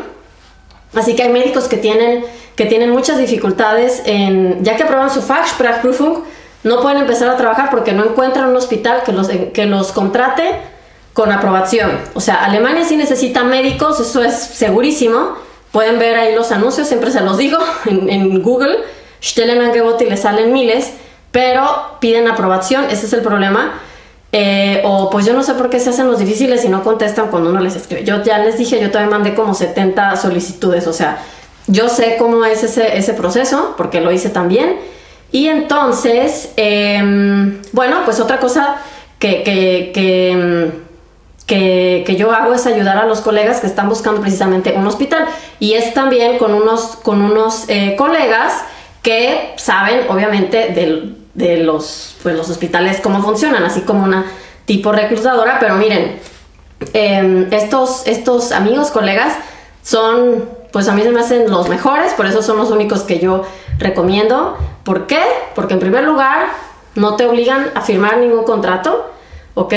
Así 0.94 1.16
que 1.16 1.22
hay 1.22 1.30
médicos 1.30 1.68
que 1.68 1.78
tienen, 1.78 2.22
que 2.54 2.66
tienen 2.66 2.90
muchas 2.90 3.16
dificultades 3.16 4.02
en, 4.04 4.62
ya 4.62 4.76
que 4.76 4.82
aprueban 4.82 5.08
su 5.08 5.22
Fachsprachprüfung, 5.22 6.18
no 6.64 6.82
pueden 6.82 6.98
empezar 6.98 7.30
a 7.30 7.38
trabajar 7.38 7.70
porque 7.70 7.94
no 7.94 8.04
encuentran 8.04 8.50
un 8.50 8.56
hospital 8.56 9.02
que 9.04 9.12
los, 9.12 9.28
que 9.28 9.64
los 9.64 9.90
contrate 9.92 10.50
con 11.14 11.32
aprobación. 11.32 11.98
O 12.12 12.20
sea, 12.20 12.44
Alemania 12.44 12.84
sí 12.84 12.94
necesita 12.94 13.42
médicos, 13.42 13.98
eso 14.00 14.22
es 14.22 14.34
segurísimo, 14.34 15.38
pueden 15.70 15.98
ver 15.98 16.18
ahí 16.18 16.34
los 16.34 16.52
anuncios, 16.52 16.88
siempre 16.88 17.10
se 17.10 17.22
los 17.22 17.38
digo, 17.38 17.56
en, 17.86 18.42
Google, 18.42 18.80
Stellenangebote 19.22 20.04
y 20.04 20.10
le 20.10 20.18
salen 20.18 20.52
miles, 20.52 20.92
pero 21.30 21.96
piden 22.00 22.28
aprobación, 22.28 22.84
ese 22.90 23.06
es 23.06 23.14
el 23.14 23.22
problema. 23.22 23.80
Eh, 24.34 24.80
o 24.84 25.10
pues 25.10 25.26
yo 25.26 25.34
no 25.34 25.42
sé 25.42 25.52
por 25.54 25.68
qué 25.68 25.78
se 25.78 25.90
hacen 25.90 26.06
los 26.06 26.18
difíciles 26.18 26.64
y 26.64 26.68
no 26.68 26.82
contestan 26.82 27.28
cuando 27.28 27.50
uno 27.50 27.60
les 27.60 27.76
escribe. 27.76 28.04
Yo 28.04 28.22
ya 28.22 28.38
les 28.38 28.56
dije, 28.56 28.80
yo 28.80 28.90
también 28.90 29.10
mandé 29.10 29.34
como 29.34 29.52
70 29.52 30.16
solicitudes, 30.16 30.86
o 30.86 30.92
sea, 30.94 31.18
yo 31.66 31.88
sé 31.88 32.16
cómo 32.18 32.44
es 32.44 32.64
ese, 32.64 32.96
ese 32.96 33.12
proceso, 33.12 33.74
porque 33.76 34.00
lo 34.00 34.10
hice 34.10 34.30
también. 34.30 34.76
Y 35.30 35.48
entonces, 35.48 36.50
em, 36.56 37.60
bueno, 37.72 38.00
pues 38.04 38.20
otra 38.20 38.38
cosa 38.38 38.76
que, 39.18 39.42
que, 39.42 39.92
que 39.94 40.82
que, 41.46 42.16
yo 42.16 42.32
hago 42.32 42.54
es 42.54 42.66
ayudar 42.66 42.98
a 42.98 43.06
los 43.06 43.20
colegas 43.20 43.60
que 43.60 43.66
están 43.66 43.88
buscando 43.88 44.20
precisamente 44.20 44.72
un 44.76 44.86
hospital. 44.86 45.26
Y 45.58 45.74
es 45.74 45.94
también 45.94 46.38
con 46.38 46.54
unos, 46.54 46.96
con 47.02 47.22
unos 47.22 47.68
eh, 47.68 47.94
colegas 47.96 48.64
que 49.02 49.52
saben, 49.56 50.08
obviamente, 50.08 50.68
de, 51.34 51.58
los, 51.58 52.16
pues, 52.22 52.36
los 52.36 52.48
hospitales 52.50 53.00
cómo 53.02 53.22
funcionan, 53.22 53.64
así 53.64 53.82
como 53.82 54.04
una 54.04 54.26
tipo 54.64 54.92
reclutadora. 54.92 55.58
Pero 55.60 55.76
miren, 55.76 56.18
em, 56.92 57.48
estos, 57.52 58.06
estos 58.06 58.52
amigos, 58.52 58.90
colegas, 58.90 59.34
son, 59.82 60.48
pues 60.72 60.88
a 60.88 60.94
mí 60.94 61.02
se 61.02 61.10
me 61.10 61.20
hacen 61.20 61.50
los 61.50 61.68
mejores, 61.68 62.12
por 62.14 62.26
eso 62.26 62.42
son 62.42 62.58
los 62.58 62.70
únicos 62.70 63.02
que 63.02 63.18
yo 63.18 63.42
recomiendo. 63.78 64.56
¿Por 64.84 65.06
qué? 65.06 65.22
Porque 65.54 65.74
en 65.74 65.80
primer 65.80 66.04
lugar, 66.04 66.48
no 66.94 67.16
te 67.16 67.26
obligan 67.26 67.70
a 67.74 67.80
firmar 67.80 68.18
ningún 68.18 68.44
contrato, 68.44 69.10
¿ok? 69.54 69.74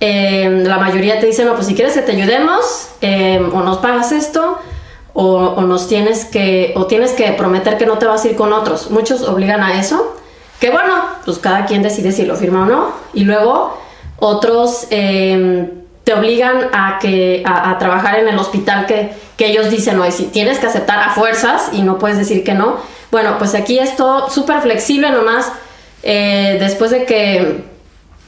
Em, 0.00 0.64
la 0.64 0.78
mayoría 0.78 1.20
te 1.20 1.26
dicen, 1.26 1.46
no, 1.46 1.54
pues 1.54 1.66
si 1.66 1.74
quieres 1.74 1.92
que 1.92 2.02
te 2.02 2.12
ayudemos, 2.12 2.88
em, 3.02 3.54
o 3.54 3.60
nos 3.62 3.78
pagas 3.78 4.12
esto, 4.12 4.58
o, 5.12 5.60
nos 5.62 5.88
tienes 5.88 6.24
que, 6.24 6.72
o 6.76 6.86
tienes 6.86 7.12
que 7.12 7.30
prometer 7.32 7.76
que 7.76 7.86
no 7.86 7.98
te 7.98 8.06
vas 8.06 8.24
a 8.24 8.28
ir 8.28 8.36
con 8.36 8.52
otros. 8.52 8.90
Muchos 8.90 9.22
obligan 9.28 9.62
a 9.62 9.78
eso, 9.78 10.16
que 10.60 10.70
bueno, 10.70 10.94
pues 11.24 11.38
cada 11.38 11.64
quien 11.64 11.82
decide 11.82 12.12
si 12.12 12.24
lo 12.24 12.36
firma 12.36 12.62
o 12.62 12.66
no. 12.66 12.92
Y 13.14 13.24
luego 13.24 13.78
otros 14.18 14.86
em, 14.90 15.70
te 16.04 16.14
obligan 16.14 16.68
a, 16.72 16.98
que, 17.00 17.42
a, 17.46 17.78
trabajar 17.78 18.18
en 18.18 18.28
el 18.28 18.38
hospital 18.38 18.86
que, 18.86 19.12
que 19.36 19.46
ellos 19.46 19.70
dicen, 19.70 19.96
no, 19.96 20.06
y 20.06 20.12
si 20.12 20.24
tienes 20.24 20.58
que 20.58 20.66
aceptar 20.66 21.02
a 21.02 21.10
fuerzas 21.10 21.70
y 21.72 21.82
no 21.82 21.98
puedes 21.98 22.18
decir 22.18 22.44
que 22.44 22.54
no. 22.54 22.76
Bueno, 23.10 23.36
pues 23.38 23.54
aquí 23.54 23.78
es 23.78 23.96
todo 23.96 24.28
súper 24.28 24.60
flexible 24.60 25.10
nomás. 25.10 25.50
Eh, 26.02 26.58
después 26.60 26.90
de 26.90 27.04
que 27.04 27.70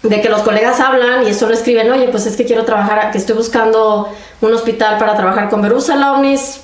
de 0.03 0.21
que 0.21 0.29
los 0.29 0.43
colegas 0.43 0.81
hablan 0.81 1.27
y 1.29 1.33
solo 1.33 1.55
escriben, 1.55 1.91
oye, 1.91 2.09
pues 2.09 2.27
es 2.27 2.37
que 2.37 2.45
quiero 2.45 2.65
trabajar, 2.65 3.13
que 3.13 3.19
estoy 3.19 3.37
buscando 3.37 4.09
un 4.41 4.53
hospital 4.53 4.99
para 4.99 5.15
trabajar 5.15 5.49
con 5.49 5.63
Verusa 5.63 5.97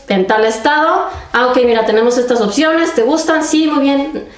en 0.08 0.26
tal 0.26 0.44
estado. 0.44 1.04
Ah, 1.32 1.46
ok, 1.46 1.58
mira, 1.64 1.86
tenemos 1.86 2.18
estas 2.18 2.40
opciones, 2.40 2.94
¿te 2.94 3.02
gustan? 3.02 3.44
Sí, 3.44 3.68
muy 3.68 3.82
bien. 3.82 4.28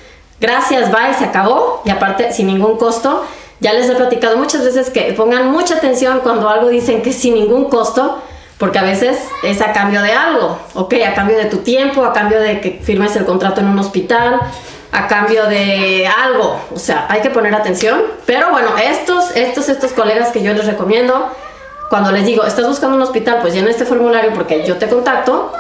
Gracias, 0.41 0.91
bye, 0.91 1.15
se 1.19 1.25
acabó. 1.25 1.83
Y 1.85 1.91
aparte, 1.91 2.33
sin 2.33 2.47
ningún 2.47 2.77
costo. 2.77 3.25
Ya 3.61 3.75
les 3.75 3.91
he 3.91 3.95
platicado 3.95 4.39
muchas 4.39 4.65
veces 4.65 4.89
que 4.89 5.13
pongan 5.13 5.51
mucha 5.51 5.77
atención 5.77 6.21
cuando 6.23 6.49
algo 6.49 6.69
dicen 6.69 7.03
que 7.03 7.13
sin 7.13 7.35
ningún 7.35 7.67
costo, 7.67 8.23
porque 8.57 8.79
a 8.79 8.83
veces 8.83 9.19
es 9.43 9.61
a 9.61 9.73
cambio 9.73 10.01
de 10.01 10.13
algo, 10.13 10.59
ok, 10.75 10.95
a 11.07 11.13
cambio 11.13 11.37
de 11.37 11.45
tu 11.45 11.59
tiempo, 11.59 12.03
a 12.05 12.15
cambio 12.15 12.41
de 12.41 12.61
que 12.63 12.81
firmes 12.83 13.15
el 13.17 13.27
contrato 13.27 13.61
en 13.61 13.69
un 13.69 13.79
hospital, 13.79 14.41
a 14.93 15.07
cambio 15.09 15.47
de 15.47 16.07
algo. 16.07 16.59
O 16.75 16.79
sea, 16.79 17.07
hay 17.11 17.21
que 17.21 17.29
poner 17.29 17.55
atención. 17.55 18.01
Pero 18.25 18.51
bueno, 18.51 18.71
estos, 18.79 19.37
estos, 19.37 19.69
estos 19.69 19.93
colegas 19.93 20.31
que 20.31 20.43
yo 20.43 20.55
les 20.55 20.67
recomiendo, 20.67 21.31
cuando 21.91 22.13
les 22.13 22.25
digo, 22.25 22.45
estás 22.45 22.67
buscando 22.67 22.97
un 22.97 23.03
hospital, 23.03 23.41
pues 23.43 23.53
llena 23.53 23.69
este 23.69 23.85
formulario 23.85 24.33
porque 24.33 24.65
yo 24.67 24.77
te 24.77 24.89
contacto. 24.89 25.53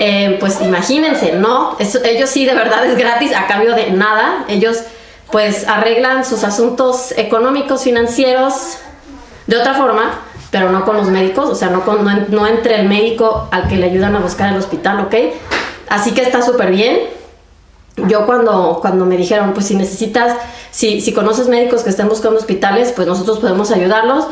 Eh, 0.00 0.36
pues 0.38 0.60
imagínense, 0.60 1.32
¿no? 1.32 1.76
ellos 1.80 2.30
sí 2.30 2.44
de 2.44 2.54
verdad 2.54 2.86
es 2.86 2.96
gratis 2.96 3.34
a 3.34 3.48
cambio 3.48 3.74
de 3.74 3.90
nada. 3.90 4.44
Ellos 4.46 4.78
pues 5.32 5.66
arreglan 5.66 6.24
sus 6.24 6.44
asuntos 6.44 7.12
económicos, 7.16 7.82
financieros 7.82 8.78
de 9.48 9.56
otra 9.56 9.74
forma, 9.74 10.20
pero 10.52 10.70
no 10.70 10.84
con 10.84 10.96
los 10.96 11.08
médicos, 11.08 11.48
o 11.50 11.54
sea, 11.54 11.68
no, 11.68 11.84
con, 11.84 12.04
no, 12.04 12.12
no 12.28 12.46
entre 12.46 12.76
el 12.76 12.88
médico 12.88 13.48
al 13.50 13.66
que 13.66 13.76
le 13.76 13.86
ayudan 13.86 14.14
a 14.14 14.20
buscar 14.20 14.52
el 14.52 14.58
hospital, 14.58 15.00
¿ok? 15.00 15.14
Así 15.88 16.12
que 16.12 16.22
está 16.22 16.42
súper 16.42 16.70
bien 16.70 16.98
yo 18.06 18.26
cuando, 18.26 18.78
cuando 18.80 19.04
me 19.06 19.16
dijeron, 19.16 19.52
pues 19.54 19.66
si 19.66 19.74
necesitas, 19.74 20.36
si, 20.70 21.00
si 21.00 21.12
conoces 21.12 21.48
médicos 21.48 21.82
que 21.82 21.90
estén 21.90 22.08
buscando 22.08 22.38
hospitales, 22.38 22.92
pues 22.94 23.08
nosotros 23.08 23.38
podemos 23.38 23.70
ayudarlos. 23.70 24.26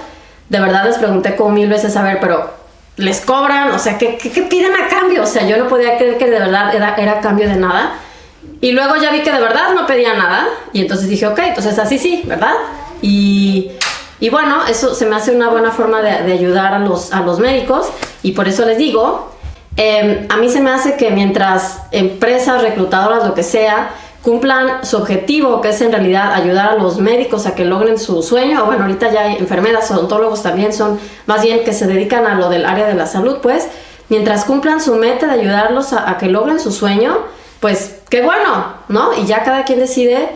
De 0.48 0.60
verdad 0.60 0.84
les 0.84 0.98
pregunté 0.98 1.36
como 1.36 1.50
mil 1.50 1.68
veces 1.68 1.96
a 1.96 2.02
ver, 2.02 2.18
pero 2.20 2.50
les 2.96 3.20
cobran, 3.20 3.70
o 3.72 3.78
sea, 3.78 3.98
¿qué, 3.98 4.16
qué, 4.16 4.42
piden 4.42 4.72
a 4.74 4.88
cambio? 4.88 5.22
O 5.22 5.26
sea, 5.26 5.46
yo 5.46 5.56
no 5.56 5.68
podía 5.68 5.98
creer 5.98 6.18
que 6.18 6.30
de 6.30 6.38
verdad 6.38 6.74
era, 6.74 6.94
era 6.96 7.20
cambio 7.20 7.48
de 7.48 7.56
nada. 7.56 7.94
Y 8.60 8.72
luego 8.72 8.96
ya 8.96 9.10
vi 9.10 9.22
que 9.22 9.32
de 9.32 9.40
verdad 9.40 9.74
no 9.74 9.86
pedía 9.86 10.14
nada. 10.14 10.46
Y 10.72 10.80
entonces 10.80 11.08
dije, 11.08 11.26
ok, 11.26 11.38
entonces 11.38 11.78
así 11.78 11.98
sí, 11.98 12.22
¿verdad? 12.26 12.54
Y, 13.02 13.72
y 14.20 14.30
bueno, 14.30 14.66
eso 14.66 14.94
se 14.94 15.04
me 15.06 15.16
hace 15.16 15.34
una 15.34 15.48
buena 15.48 15.72
forma 15.72 16.00
de, 16.00 16.22
de 16.22 16.32
ayudar 16.32 16.72
a 16.72 16.78
los, 16.78 17.12
a 17.12 17.20
los 17.20 17.38
médicos. 17.38 17.88
Y 18.22 18.32
por 18.32 18.48
eso 18.48 18.64
les 18.64 18.78
digo 18.78 19.36
Em, 19.76 20.26
a 20.30 20.38
mí 20.38 20.48
se 20.48 20.60
me 20.60 20.70
hace 20.70 20.96
que 20.96 21.10
mientras 21.10 21.82
empresas, 21.90 22.62
reclutadoras, 22.62 23.26
lo 23.26 23.34
que 23.34 23.42
sea, 23.42 23.90
cumplan 24.26 24.84
su 24.84 24.96
objetivo, 24.96 25.60
que 25.60 25.68
es 25.68 25.80
en 25.80 25.92
realidad 25.92 26.34
ayudar 26.34 26.70
a 26.70 26.74
los 26.74 26.98
médicos 26.98 27.46
a 27.46 27.54
que 27.54 27.64
logren 27.64 27.96
su 27.96 28.24
sueño, 28.24 28.64
bueno, 28.64 28.82
ahorita 28.82 29.12
ya 29.12 29.20
hay 29.20 29.36
enfermeras, 29.36 29.88
odontólogos 29.92 30.42
también 30.42 30.72
son 30.72 30.98
más 31.26 31.44
bien 31.44 31.62
que 31.62 31.72
se 31.72 31.86
dedican 31.86 32.26
a 32.26 32.34
lo 32.34 32.48
del 32.48 32.66
área 32.66 32.88
de 32.88 32.94
la 32.94 33.06
salud, 33.06 33.36
pues, 33.40 33.68
mientras 34.08 34.44
cumplan 34.44 34.80
su 34.80 34.96
meta 34.96 35.28
de 35.28 35.40
ayudarlos 35.40 35.92
a, 35.92 36.18
que 36.18 36.26
logren 36.26 36.58
su 36.58 36.72
sueño, 36.72 37.18
pues 37.60 38.00
qué 38.10 38.22
bueno, 38.22 38.74
¿no? 38.88 39.16
Y 39.16 39.26
ya 39.26 39.44
cada 39.44 39.64
quien 39.64 39.78
decide 39.78 40.30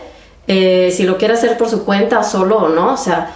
eh, 0.47 0.93
si 0.97 1.03
lo 1.03 1.19
quiere 1.19 1.35
hacer 1.35 1.59
por 1.59 1.69
su 1.69 1.85
cuenta 1.85 2.23
solo 2.23 2.59
o 2.59 2.69
no, 2.69 2.93
o 2.93 2.97
sea, 2.97 3.33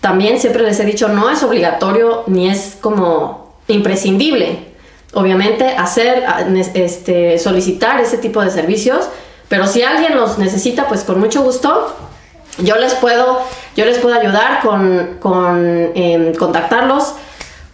también 0.00 0.40
siempre 0.40 0.64
les 0.64 0.80
he 0.80 0.84
dicho, 0.84 1.06
no 1.10 1.30
es 1.30 1.44
obligatorio 1.44 2.24
ni 2.26 2.50
es 2.50 2.76
como 2.80 3.54
imprescindible, 3.68 4.72
obviamente 5.14 5.76
hacer, 5.76 6.24
este, 6.74 7.38
solicitar 7.38 8.00
ese 8.00 8.18
tipo 8.18 8.42
de 8.42 8.50
servicios, 8.50 9.08
pero 9.52 9.66
si 9.66 9.82
alguien 9.82 10.16
los 10.16 10.38
necesita, 10.38 10.88
pues 10.88 11.04
con 11.04 11.20
mucho 11.20 11.42
gusto, 11.42 11.94
yo 12.56 12.76
les 12.76 12.94
puedo, 12.94 13.38
yo 13.76 13.84
les 13.84 13.98
puedo 13.98 14.18
ayudar 14.18 14.62
con, 14.62 15.18
con 15.20 15.92
em, 15.94 16.34
contactarlos 16.34 17.12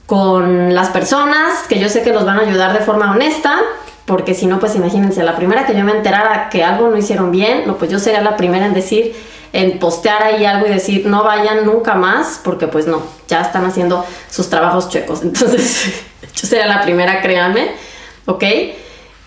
con 0.05 0.75
las 0.75 0.89
personas 0.89 1.69
que 1.69 1.79
yo 1.79 1.89
sé 1.89 2.03
que 2.03 2.13
los 2.13 2.25
van 2.25 2.41
a 2.41 2.43
ayudar 2.43 2.77
de 2.77 2.85
forma 2.85 3.13
honesta, 3.13 3.61
porque 4.07 4.35
si 4.35 4.47
no, 4.47 4.59
pues 4.59 4.75
imagínense, 4.75 5.23
la 5.23 5.37
primera 5.37 5.67
que 5.67 5.77
yo 5.77 5.85
me 5.85 5.93
enterara 5.93 6.49
que 6.51 6.65
algo 6.65 6.89
no 6.89 6.97
hicieron 6.97 7.31
bien, 7.31 7.63
no, 7.65 7.77
pues 7.77 7.93
yo 7.93 8.01
sería 8.01 8.23
la 8.23 8.37
primera 8.37 8.67
en 8.67 8.75
decir, 8.75 9.15
en 9.53 9.79
postear 9.79 10.21
ahí 10.21 10.45
algo 10.45 10.67
y 10.67 10.71
decir, 10.71 11.07
no 11.07 11.23
vayan 11.23 11.65
nunca 11.65 11.95
más, 11.95 12.41
porque 12.43 12.67
pues 12.67 12.89
no, 12.89 13.03
ya 13.29 13.41
están 13.41 13.65
haciendo 13.65 14.05
sus 14.29 14.51
trabajos 14.51 14.89
chuecos. 14.89 15.23
Entonces, 15.23 15.93
yo 16.35 16.49
sería 16.49 16.67
la 16.67 16.83
primera, 16.83 17.23
créanme, 17.23 17.71
¿ok? 18.27 18.43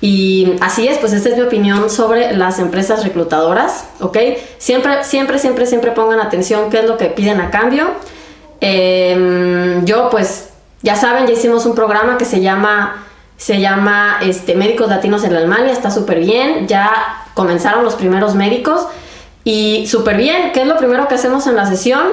Y 0.02 0.56
así 0.62 0.88
es, 0.88 0.98
pues 0.98 1.14
esta 1.14 1.30
es 1.30 1.38
mi 1.38 1.44
opinión 1.44 1.90
sobre 1.92 2.36
las 2.36 2.58
empresas 2.58 3.04
reclutadoras, 3.04 3.86
¿ok? 4.00 4.18
Siempre, 4.58 5.04
siempre, 5.04 5.38
siempre, 5.38 5.68
siempre 5.68 5.92
pongan 5.92 6.20
atención 6.20 6.72
qué 6.72 6.80
es 6.80 6.86
lo 6.86 6.98
que 6.98 7.06
piden 7.06 7.40
a 7.40 7.52
cambio. 7.52 7.92
Em, 8.60 9.86
yo, 9.86 10.10
pues, 10.10 10.50
ya 10.82 10.96
saben, 10.96 11.28
ya 11.28 11.34
hicimos 11.34 11.68
un 11.68 11.76
programa 11.76 12.18
que 12.18 12.26
se 12.26 12.42
llama, 12.42 13.06
se 13.38 13.60
llama 13.60 14.18
este, 14.22 14.56
Médicos 14.56 14.90
Latinos 14.90 15.24
en 15.24 15.34
la 15.34 15.40
Alemania, 15.40 15.72
está 15.72 15.92
súper 15.92 16.20
bien, 16.20 16.68
ya 16.68 16.92
comenzaron 17.36 17.84
los 17.84 17.94
primeros 17.94 18.34
médicos 18.34 18.88
y 19.44 19.86
súper 19.88 20.18
bien, 20.18 20.52
¿qué 20.52 20.62
es 20.62 20.68
lo 20.68 20.78
primero 20.78 21.08
que 21.08 21.16
hacemos 21.16 21.46
en 21.46 21.56
la 21.56 21.68
sesión? 21.68 22.04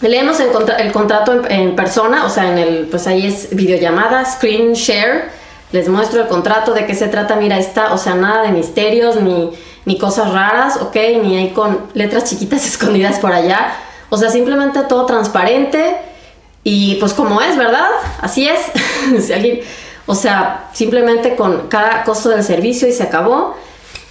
Leemos 0.00 0.40
el, 0.40 0.48
el 0.78 0.92
contrato 0.92 1.42
en, 1.48 1.74
persona, 1.74 2.26
o 2.26 2.28
sea, 2.28 2.50
en 2.50 2.58
el, 2.58 2.86
pues 2.86 3.06
ahí 3.06 3.26
es 3.26 3.54
videollamada, 3.54 4.24
screen 4.24 4.74
share. 4.74 5.30
Les 5.76 5.90
muestro 5.90 6.22
el 6.22 6.28
contrato, 6.28 6.72
de 6.72 6.86
qué 6.86 6.94
se 6.94 7.06
trata, 7.06 7.36
mira, 7.36 7.58
está, 7.58 7.92
o 7.92 7.98
sea, 7.98 8.14
nada 8.14 8.40
de 8.40 8.48
misterios 8.50 9.20
ni, 9.20 9.50
ni 9.84 9.98
cosas 9.98 10.32
raras, 10.32 10.78
¿ok? 10.80 10.96
Ni 11.22 11.36
hay 11.36 11.50
con 11.50 11.80
letras 11.92 12.24
chiquitas 12.24 12.66
escondidas 12.72 13.18
por 13.18 13.30
allá. 13.30 13.74
O 14.08 14.16
sea, 14.16 14.30
simplemente 14.30 14.80
todo 14.84 15.04
transparente 15.04 15.98
y 16.64 16.94
pues 16.94 17.12
como 17.12 17.42
es, 17.42 17.58
¿verdad? 17.58 17.90
Así 18.22 18.48
es. 18.48 18.58
si 19.26 19.60
o 20.06 20.14
sea, 20.14 20.70
simplemente 20.72 21.36
con 21.36 21.68
cada 21.68 22.04
costo 22.04 22.30
del 22.30 22.42
servicio 22.42 22.88
y 22.88 22.92
se 22.92 23.02
acabó. 23.02 23.54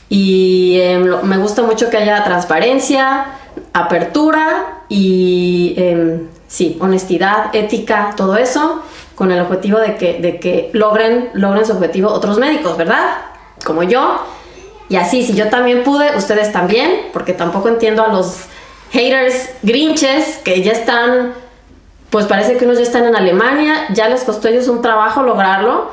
Y 0.07 0.77
em, 0.81 1.19
me 1.23 1.37
gusta 1.37 1.63
mucho 1.63 1.89
que 1.89 1.97
haya 1.97 2.23
transparencia, 2.23 3.25
apertura 3.73 4.83
y 4.87 5.73
em, 5.77 6.27
sí, 6.47 6.77
honestidad, 6.79 7.55
ética, 7.55 8.13
todo 8.15 8.37
eso, 8.37 8.83
con 9.15 9.31
el 9.31 9.39
objetivo 9.39 9.79
de 9.79 9.95
que, 9.95 10.19
de 10.19 10.39
que 10.39 10.69
logren, 10.73 11.29
logren 11.33 11.65
su 11.65 11.71
objetivo 11.71 12.09
otros 12.09 12.37
médicos, 12.37 12.77
¿verdad? 12.77 13.17
Como 13.63 13.83
yo. 13.83 14.21
Y 14.89 14.97
así, 14.97 15.23
si 15.23 15.33
yo 15.33 15.49
también 15.49 15.83
pude, 15.83 16.15
ustedes 16.15 16.51
también, 16.51 17.07
porque 17.13 17.33
tampoco 17.33 17.69
entiendo 17.69 18.03
a 18.03 18.09
los 18.09 18.41
haters 18.91 19.49
grinches 19.63 20.37
que 20.43 20.61
ya 20.61 20.73
están, 20.73 21.33
pues 22.09 22.25
parece 22.27 22.57
que 22.57 22.65
unos 22.65 22.77
ya 22.77 22.83
están 22.83 23.05
en 23.05 23.15
Alemania, 23.15 23.87
ya 23.93 24.09
les 24.09 24.23
costó 24.23 24.47
a 24.47 24.51
ellos 24.51 24.67
un 24.67 24.81
trabajo 24.81 25.23
lograrlo 25.23 25.89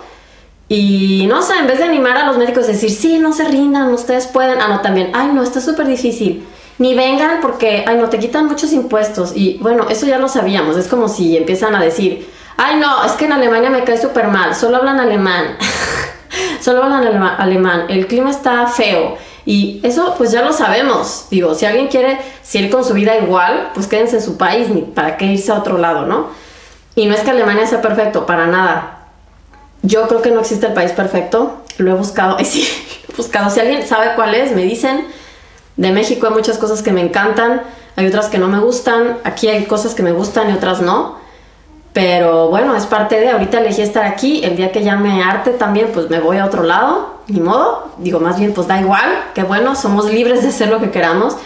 Y 0.68 1.26
no 1.28 1.42
sé, 1.42 1.54
en 1.58 1.66
vez 1.66 1.78
de 1.78 1.84
animar 1.84 2.16
a 2.16 2.26
los 2.26 2.38
médicos, 2.38 2.66
decir, 2.66 2.90
sí, 2.90 3.18
no 3.18 3.32
se 3.32 3.44
rindan, 3.44 3.92
ustedes 3.92 4.26
pueden. 4.26 4.60
Ah, 4.60 4.68
no, 4.68 4.80
también, 4.80 5.10
ay, 5.14 5.28
no, 5.32 5.42
está 5.42 5.60
súper 5.60 5.86
difícil. 5.86 6.44
Ni 6.78 6.94
vengan 6.94 7.40
porque, 7.40 7.84
ay, 7.86 7.96
no, 7.96 8.08
te 8.08 8.18
quitan 8.18 8.46
muchos 8.46 8.72
impuestos. 8.72 9.32
Y 9.36 9.58
bueno, 9.58 9.86
eso 9.90 10.06
ya 10.06 10.18
lo 10.18 10.28
sabíamos. 10.28 10.76
Es 10.76 10.88
como 10.88 11.08
si 11.08 11.36
empiezan 11.36 11.74
a 11.74 11.82
decir, 11.82 12.26
ay, 12.56 12.76
no, 12.76 13.04
es 13.04 13.12
que 13.12 13.24
en 13.26 13.32
Alemania 13.32 13.70
me 13.70 13.84
cae 13.84 14.00
súper 14.00 14.28
mal, 14.28 14.54
solo 14.54 14.78
hablan 14.78 15.00
alemán. 15.00 15.56
solo 16.60 16.84
hablan 16.84 17.06
alemán. 17.38 17.86
El 17.88 18.06
clima 18.06 18.30
está 18.30 18.66
feo. 18.66 19.16
Y 19.44 19.80
eso 19.82 20.14
pues 20.16 20.30
ya 20.30 20.42
lo 20.42 20.52
sabemos. 20.52 21.26
Digo, 21.30 21.54
si 21.54 21.66
alguien 21.66 21.88
quiere 21.88 22.18
seguir 22.42 22.70
con 22.70 22.84
su 22.84 22.94
vida 22.94 23.16
igual, 23.16 23.70
pues 23.74 23.86
quédense 23.86 24.16
en 24.16 24.22
su 24.22 24.36
país, 24.36 24.68
ni 24.68 24.82
para 24.82 25.16
qué 25.16 25.26
irse 25.26 25.50
a 25.50 25.58
otro 25.58 25.78
lado, 25.78 26.06
¿no? 26.06 26.28
Y 26.94 27.06
no 27.06 27.14
es 27.14 27.20
que 27.20 27.30
Alemania 27.30 27.66
sea 27.66 27.82
perfecto, 27.82 28.26
para 28.26 28.46
nada. 28.46 28.98
Yo 29.82 30.06
creo 30.06 30.22
que 30.22 30.30
no 30.30 30.40
existe 30.40 30.66
el 30.66 30.74
país 30.74 30.92
perfecto. 30.92 31.62
Lo 31.78 31.90
he 31.90 31.94
buscado. 31.94 32.36
Ay, 32.38 32.44
sí, 32.44 32.68
he 33.08 33.16
buscado. 33.16 33.50
Si 33.50 33.60
alguien 33.60 33.86
sabe 33.86 34.14
cuál 34.14 34.34
es, 34.34 34.52
me 34.54 34.62
dicen. 34.62 35.06
De 35.76 35.90
México 35.90 36.26
hay 36.26 36.34
muchas 36.34 36.58
cosas 36.58 36.82
que 36.82 36.92
me 36.92 37.00
encantan. 37.00 37.62
Hay 37.96 38.06
otras 38.06 38.26
que 38.26 38.38
no 38.38 38.46
me 38.46 38.60
gustan. 38.60 39.18
Aquí 39.24 39.48
hay 39.48 39.64
cosas 39.64 39.94
que 39.94 40.02
me 40.02 40.12
gustan 40.12 40.50
y 40.50 40.52
otras 40.52 40.80
no. 40.80 41.16
Pero 41.92 42.48
bueno, 42.48 42.74
es 42.74 42.86
parte 42.86 43.20
de. 43.20 43.30
Ahorita 43.30 43.58
elegí 43.58 43.82
estar 43.82 44.04
aquí. 44.04 44.42
El 44.44 44.56
día 44.56 44.72
que 44.72 44.82
ya 44.82 44.96
me 44.96 45.22
arte 45.22 45.50
también, 45.50 45.90
pues 45.92 46.08
me 46.10 46.20
voy 46.20 46.38
a 46.38 46.46
otro 46.46 46.62
lado. 46.62 47.20
Ni 47.28 47.40
modo. 47.40 47.88
Digo, 47.98 48.20
más 48.20 48.38
bien, 48.38 48.54
pues 48.54 48.66
da 48.66 48.80
igual. 48.80 49.10
Que 49.34 49.42
bueno, 49.42 49.74
somos 49.74 50.10
libres 50.10 50.42
de 50.42 50.48
hacer 50.48 50.68
lo 50.68 50.80
que 50.80 50.90
queramos. 50.90 51.36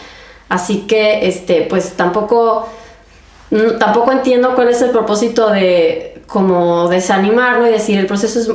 Así 0.49 0.87
que, 0.87 1.27
este, 1.27 1.63
pues 1.63 1.95
tampoco. 1.95 2.69
Tampoco 3.79 4.11
entiendo 4.11 4.55
cuál 4.55 4.69
es 4.69 4.83
el 4.83 4.91
propósito 4.91 5.51
de 5.51 6.17
como 6.27 6.89
desanimarlo 6.89 7.67
y 7.67 7.71
decir 7.71 7.99
el 7.99 8.07
proceso 8.07 8.41
es, 8.41 8.51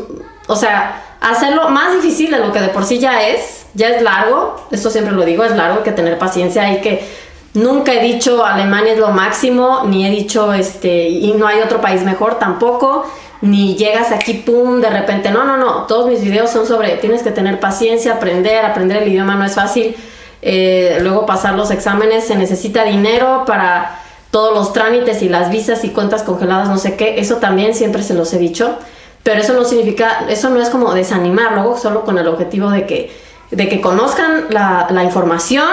o 0.47 0.55
sea, 0.55 1.01
hacerlo 1.21 1.69
más 1.69 1.95
difícil 1.95 2.31
de 2.31 2.39
lo 2.39 2.51
que 2.51 2.59
de 2.59 2.69
por 2.69 2.83
sí 2.83 2.99
ya 2.99 3.27
es, 3.27 3.65
ya 3.73 3.89
es 3.89 4.01
largo, 4.01 4.67
esto 4.71 4.89
siempre 4.89 5.13
lo 5.13 5.23
digo, 5.23 5.43
es 5.43 5.55
largo, 5.55 5.77
hay 5.77 5.83
que 5.83 5.91
tener 5.91 6.17
paciencia, 6.17 6.63
hay 6.63 6.81
que, 6.81 7.07
nunca 7.53 7.93
he 7.93 8.03
dicho 8.03 8.45
Alemania 8.45 8.93
es 8.93 8.99
lo 8.99 9.09
máximo, 9.09 9.83
ni 9.85 10.05
he 10.05 10.09
dicho, 10.09 10.53
este, 10.53 11.09
y 11.09 11.33
no 11.33 11.47
hay 11.47 11.59
otro 11.59 11.81
país 11.81 12.03
mejor 12.03 12.39
tampoco, 12.39 13.05
ni 13.41 13.75
llegas 13.75 14.11
aquí, 14.11 14.33
pum, 14.33 14.81
de 14.81 14.89
repente, 14.89 15.31
no, 15.31 15.43
no, 15.43 15.57
no, 15.57 15.85
todos 15.87 16.07
mis 16.07 16.21
videos 16.21 16.51
son 16.51 16.67
sobre, 16.67 16.97
tienes 16.97 17.23
que 17.23 17.31
tener 17.31 17.59
paciencia, 17.59 18.13
aprender, 18.13 18.63
aprender 18.65 18.97
el 18.97 19.09
idioma 19.09 19.35
no 19.35 19.45
es 19.45 19.55
fácil, 19.55 19.95
eh, 20.41 20.99
luego 21.01 21.25
pasar 21.25 21.55
los 21.55 21.71
exámenes, 21.71 22.25
se 22.25 22.35
necesita 22.35 22.83
dinero 22.83 23.43
para 23.45 23.99
todos 24.29 24.53
los 24.53 24.73
trámites 24.73 25.21
y 25.21 25.29
las 25.29 25.51
visas 25.51 25.83
y 25.83 25.89
cuentas 25.89 26.23
congeladas, 26.23 26.69
no 26.69 26.77
sé 26.77 26.95
qué, 26.95 27.19
eso 27.19 27.37
también 27.37 27.73
siempre 27.73 28.03
se 28.03 28.13
los 28.13 28.31
he 28.33 28.37
dicho, 28.37 28.77
pero 29.23 29.41
eso 29.41 29.53
no 29.53 29.65
significa, 29.65 30.25
eso 30.29 30.49
no 30.49 30.61
es 30.61 30.69
como 30.69 30.93
desanimar, 30.93 31.53
luego 31.53 31.77
solo 31.77 32.05
con 32.05 32.17
el 32.17 32.27
objetivo 32.27 32.69
de 32.69 32.85
que, 32.85 33.11
de 33.49 33.67
que 33.67 33.81
conozcan 33.81 34.45
la, 34.49 34.87
la 34.89 35.03
información, 35.03 35.67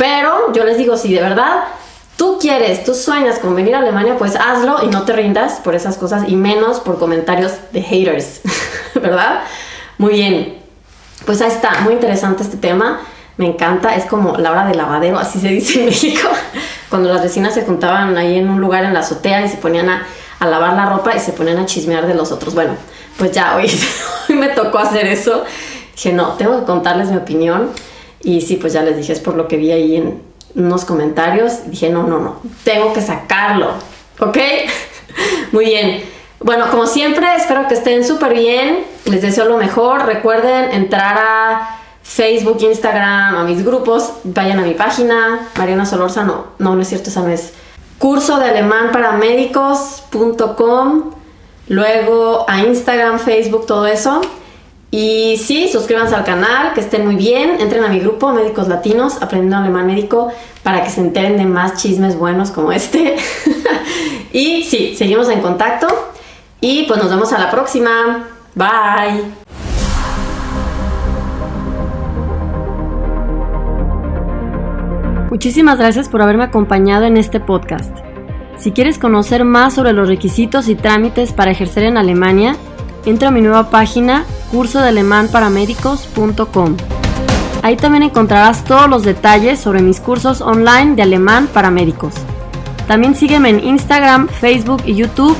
pero 0.00 0.50
yo 0.54 0.64
les 0.64 0.78
digo, 0.78 0.96
si 0.96 1.12
de 1.12 1.20
verdad 1.20 1.64
tú 2.16 2.38
quieres, 2.40 2.84
tú 2.84 2.94
sueñas 2.94 3.38
con 3.38 3.54
venir 3.54 3.74
a 3.74 3.80
Alemania, 3.80 4.16
pues 4.18 4.34
hazlo 4.34 4.82
y 4.82 4.86
no 4.86 5.02
te 5.02 5.12
rindas 5.12 5.60
por 5.62 5.74
esas 5.74 5.98
cosas 5.98 6.24
y 6.26 6.36
menos 6.36 6.80
por 6.80 6.98
comentarios 6.98 7.52
de 7.72 7.82
haters, 7.82 8.40
¿verdad? 8.94 9.42
Muy 9.98 10.14
bien, 10.14 10.58
pues 11.26 11.42
ahí 11.42 11.48
está, 11.48 11.80
muy 11.80 11.92
interesante 11.92 12.42
este 12.42 12.56
tema 12.56 13.00
me 13.40 13.46
encanta, 13.46 13.94
es 13.94 14.04
como 14.04 14.36
la 14.36 14.50
hora 14.52 14.66
de 14.66 14.74
lavadero, 14.74 15.18
así 15.18 15.40
se 15.40 15.48
dice 15.48 15.80
en 15.80 15.86
México, 15.86 16.28
cuando 16.90 17.12
las 17.12 17.22
vecinas 17.22 17.54
se 17.54 17.62
juntaban 17.62 18.16
ahí 18.18 18.38
en 18.38 18.50
un 18.50 18.60
lugar 18.60 18.84
en 18.84 18.92
la 18.92 19.00
azotea 19.00 19.44
y 19.44 19.48
se 19.48 19.56
ponían 19.56 19.88
a, 19.88 20.06
lavar 20.40 20.74
la 20.74 20.86
ropa 20.86 21.14
y 21.14 21.20
se 21.20 21.32
ponían 21.32 21.58
a 21.58 21.66
chismear 21.66 22.06
de 22.06 22.14
los 22.14 22.32
otros. 22.32 22.54
Bueno, 22.54 22.74
pues 23.16 23.32
ya 23.32 23.56
hoy, 23.56 23.70
hoy 24.28 24.36
me 24.36 24.48
tocó 24.48 24.78
hacer 24.78 25.06
eso. 25.06 25.44
Dije, 25.94 26.12
no, 26.12 26.34
tengo 26.34 26.60
que 26.60 26.66
contarles 26.66 27.08
mi 27.10 27.16
opinión. 27.16 27.70
Y 28.22 28.40
sí, 28.40 28.56
pues 28.56 28.72
ya 28.72 28.82
les 28.82 28.96
dije, 28.96 29.12
es 29.12 29.20
por 29.20 29.34
lo 29.34 29.48
que 29.48 29.56
vi 29.56 29.70
ahí 29.72 29.96
en 29.96 30.22
unos 30.54 30.84
comentarios. 30.84 31.70
Dije, 31.70 31.90
no, 31.90 32.04
no, 32.04 32.18
no, 32.18 32.40
tengo 32.64 32.92
que 32.92 33.00
sacarlo. 33.00 33.72
¿Ok? 34.18 34.38
Muy 35.52 35.66
bien. 35.66 36.02
Bueno, 36.40 36.70
como 36.70 36.86
siempre, 36.86 37.26
espero 37.36 37.68
que 37.68 37.74
estén 37.74 38.04
súper 38.04 38.34
bien. 38.34 38.84
Les 39.04 39.22
deseo 39.22 39.46
lo 39.46 39.58
mejor. 39.58 40.06
Recuerden 40.06 40.72
entrar 40.72 41.18
a 41.18 41.80
Facebook, 42.10 42.58
Instagram, 42.60 43.36
a 43.36 43.44
mis 43.44 43.64
grupos, 43.64 44.14
vayan 44.24 44.58
a 44.58 44.62
mi 44.62 44.74
página, 44.74 45.48
Mariana 45.56 45.86
Solórzano, 45.86 46.46
no, 46.58 46.74
no 46.74 46.82
es 46.82 46.88
cierto, 46.88 47.08
esa 47.10 47.22
no 47.22 47.28
es. 47.28 47.52
Curso 47.98 48.38
de 48.38 48.48
alemán 48.48 48.90
para 48.92 49.12
médicos.com, 49.12 51.10
luego 51.68 52.46
a 52.48 52.62
Instagram, 52.62 53.18
Facebook, 53.18 53.66
todo 53.66 53.86
eso. 53.86 54.22
Y 54.92 55.36
sí, 55.36 55.68
suscríbanse 55.68 56.16
al 56.16 56.24
canal, 56.24 56.72
que 56.74 56.80
estén 56.80 57.06
muy 57.06 57.14
bien, 57.14 57.60
entren 57.60 57.84
a 57.84 57.88
mi 57.88 58.00
grupo 58.00 58.32
Médicos 58.32 58.66
Latinos, 58.66 59.22
aprendiendo 59.22 59.58
alemán 59.58 59.86
médico, 59.86 60.32
para 60.64 60.82
que 60.82 60.90
se 60.90 61.00
enteren 61.00 61.36
de 61.36 61.44
más 61.44 61.80
chismes 61.80 62.18
buenos 62.18 62.50
como 62.50 62.72
este. 62.72 63.16
y 64.32 64.64
sí, 64.64 64.96
seguimos 64.96 65.28
en 65.28 65.40
contacto 65.42 65.86
y 66.60 66.86
pues 66.88 67.00
nos 67.00 67.08
vemos 67.08 67.32
a 67.32 67.38
la 67.38 67.52
próxima. 67.52 68.26
Bye. 68.56 69.22
Muchísimas 75.30 75.78
gracias 75.78 76.08
por 76.08 76.20
haberme 76.20 76.42
acompañado 76.42 77.04
en 77.04 77.16
este 77.16 77.38
podcast. 77.38 77.96
Si 78.56 78.72
quieres 78.72 78.98
conocer 78.98 79.44
más 79.44 79.74
sobre 79.74 79.92
los 79.92 80.08
requisitos 80.08 80.68
y 80.68 80.74
trámites 80.74 81.32
para 81.32 81.52
ejercer 81.52 81.84
en 81.84 81.96
Alemania, 81.96 82.56
entra 83.06 83.28
a 83.28 83.30
mi 83.30 83.40
nueva 83.40 83.70
página 83.70 84.24
cursodealemanparamédicos.com. 84.50 86.76
Ahí 87.62 87.76
también 87.76 88.04
encontrarás 88.04 88.64
todos 88.64 88.88
los 88.88 89.02
detalles 89.02 89.60
sobre 89.60 89.82
mis 89.82 90.00
cursos 90.00 90.40
online 90.40 90.96
de 90.96 91.02
alemán 91.02 91.46
para 91.52 91.70
médicos. 91.70 92.14
También 92.86 93.14
sígueme 93.14 93.50
en 93.50 93.62
Instagram, 93.62 94.28
Facebook 94.28 94.82
y 94.86 94.94
YouTube 94.94 95.36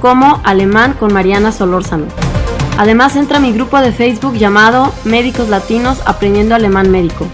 como 0.00 0.40
Alemán 0.44 0.94
con 0.98 1.12
Mariana 1.12 1.52
Solórzano. 1.52 2.06
Además 2.78 3.16
entra 3.16 3.38
a 3.38 3.40
mi 3.40 3.52
grupo 3.52 3.80
de 3.80 3.92
Facebook 3.92 4.34
llamado 4.34 4.92
Médicos 5.04 5.48
Latinos 5.48 6.00
Aprendiendo 6.04 6.54
Alemán 6.54 6.90
Médico. 6.90 7.26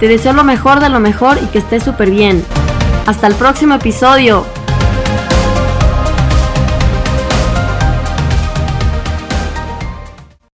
Te 0.00 0.08
deseo 0.08 0.32
lo 0.32 0.44
mejor 0.44 0.80
de 0.80 0.88
lo 0.88 0.98
mejor 0.98 1.38
y 1.42 1.46
que 1.46 1.58
estés 1.58 1.84
súper 1.84 2.10
bien. 2.10 2.44
Hasta 3.06 3.26
el 3.26 3.34
próximo 3.34 3.74
episodio. 3.74 4.44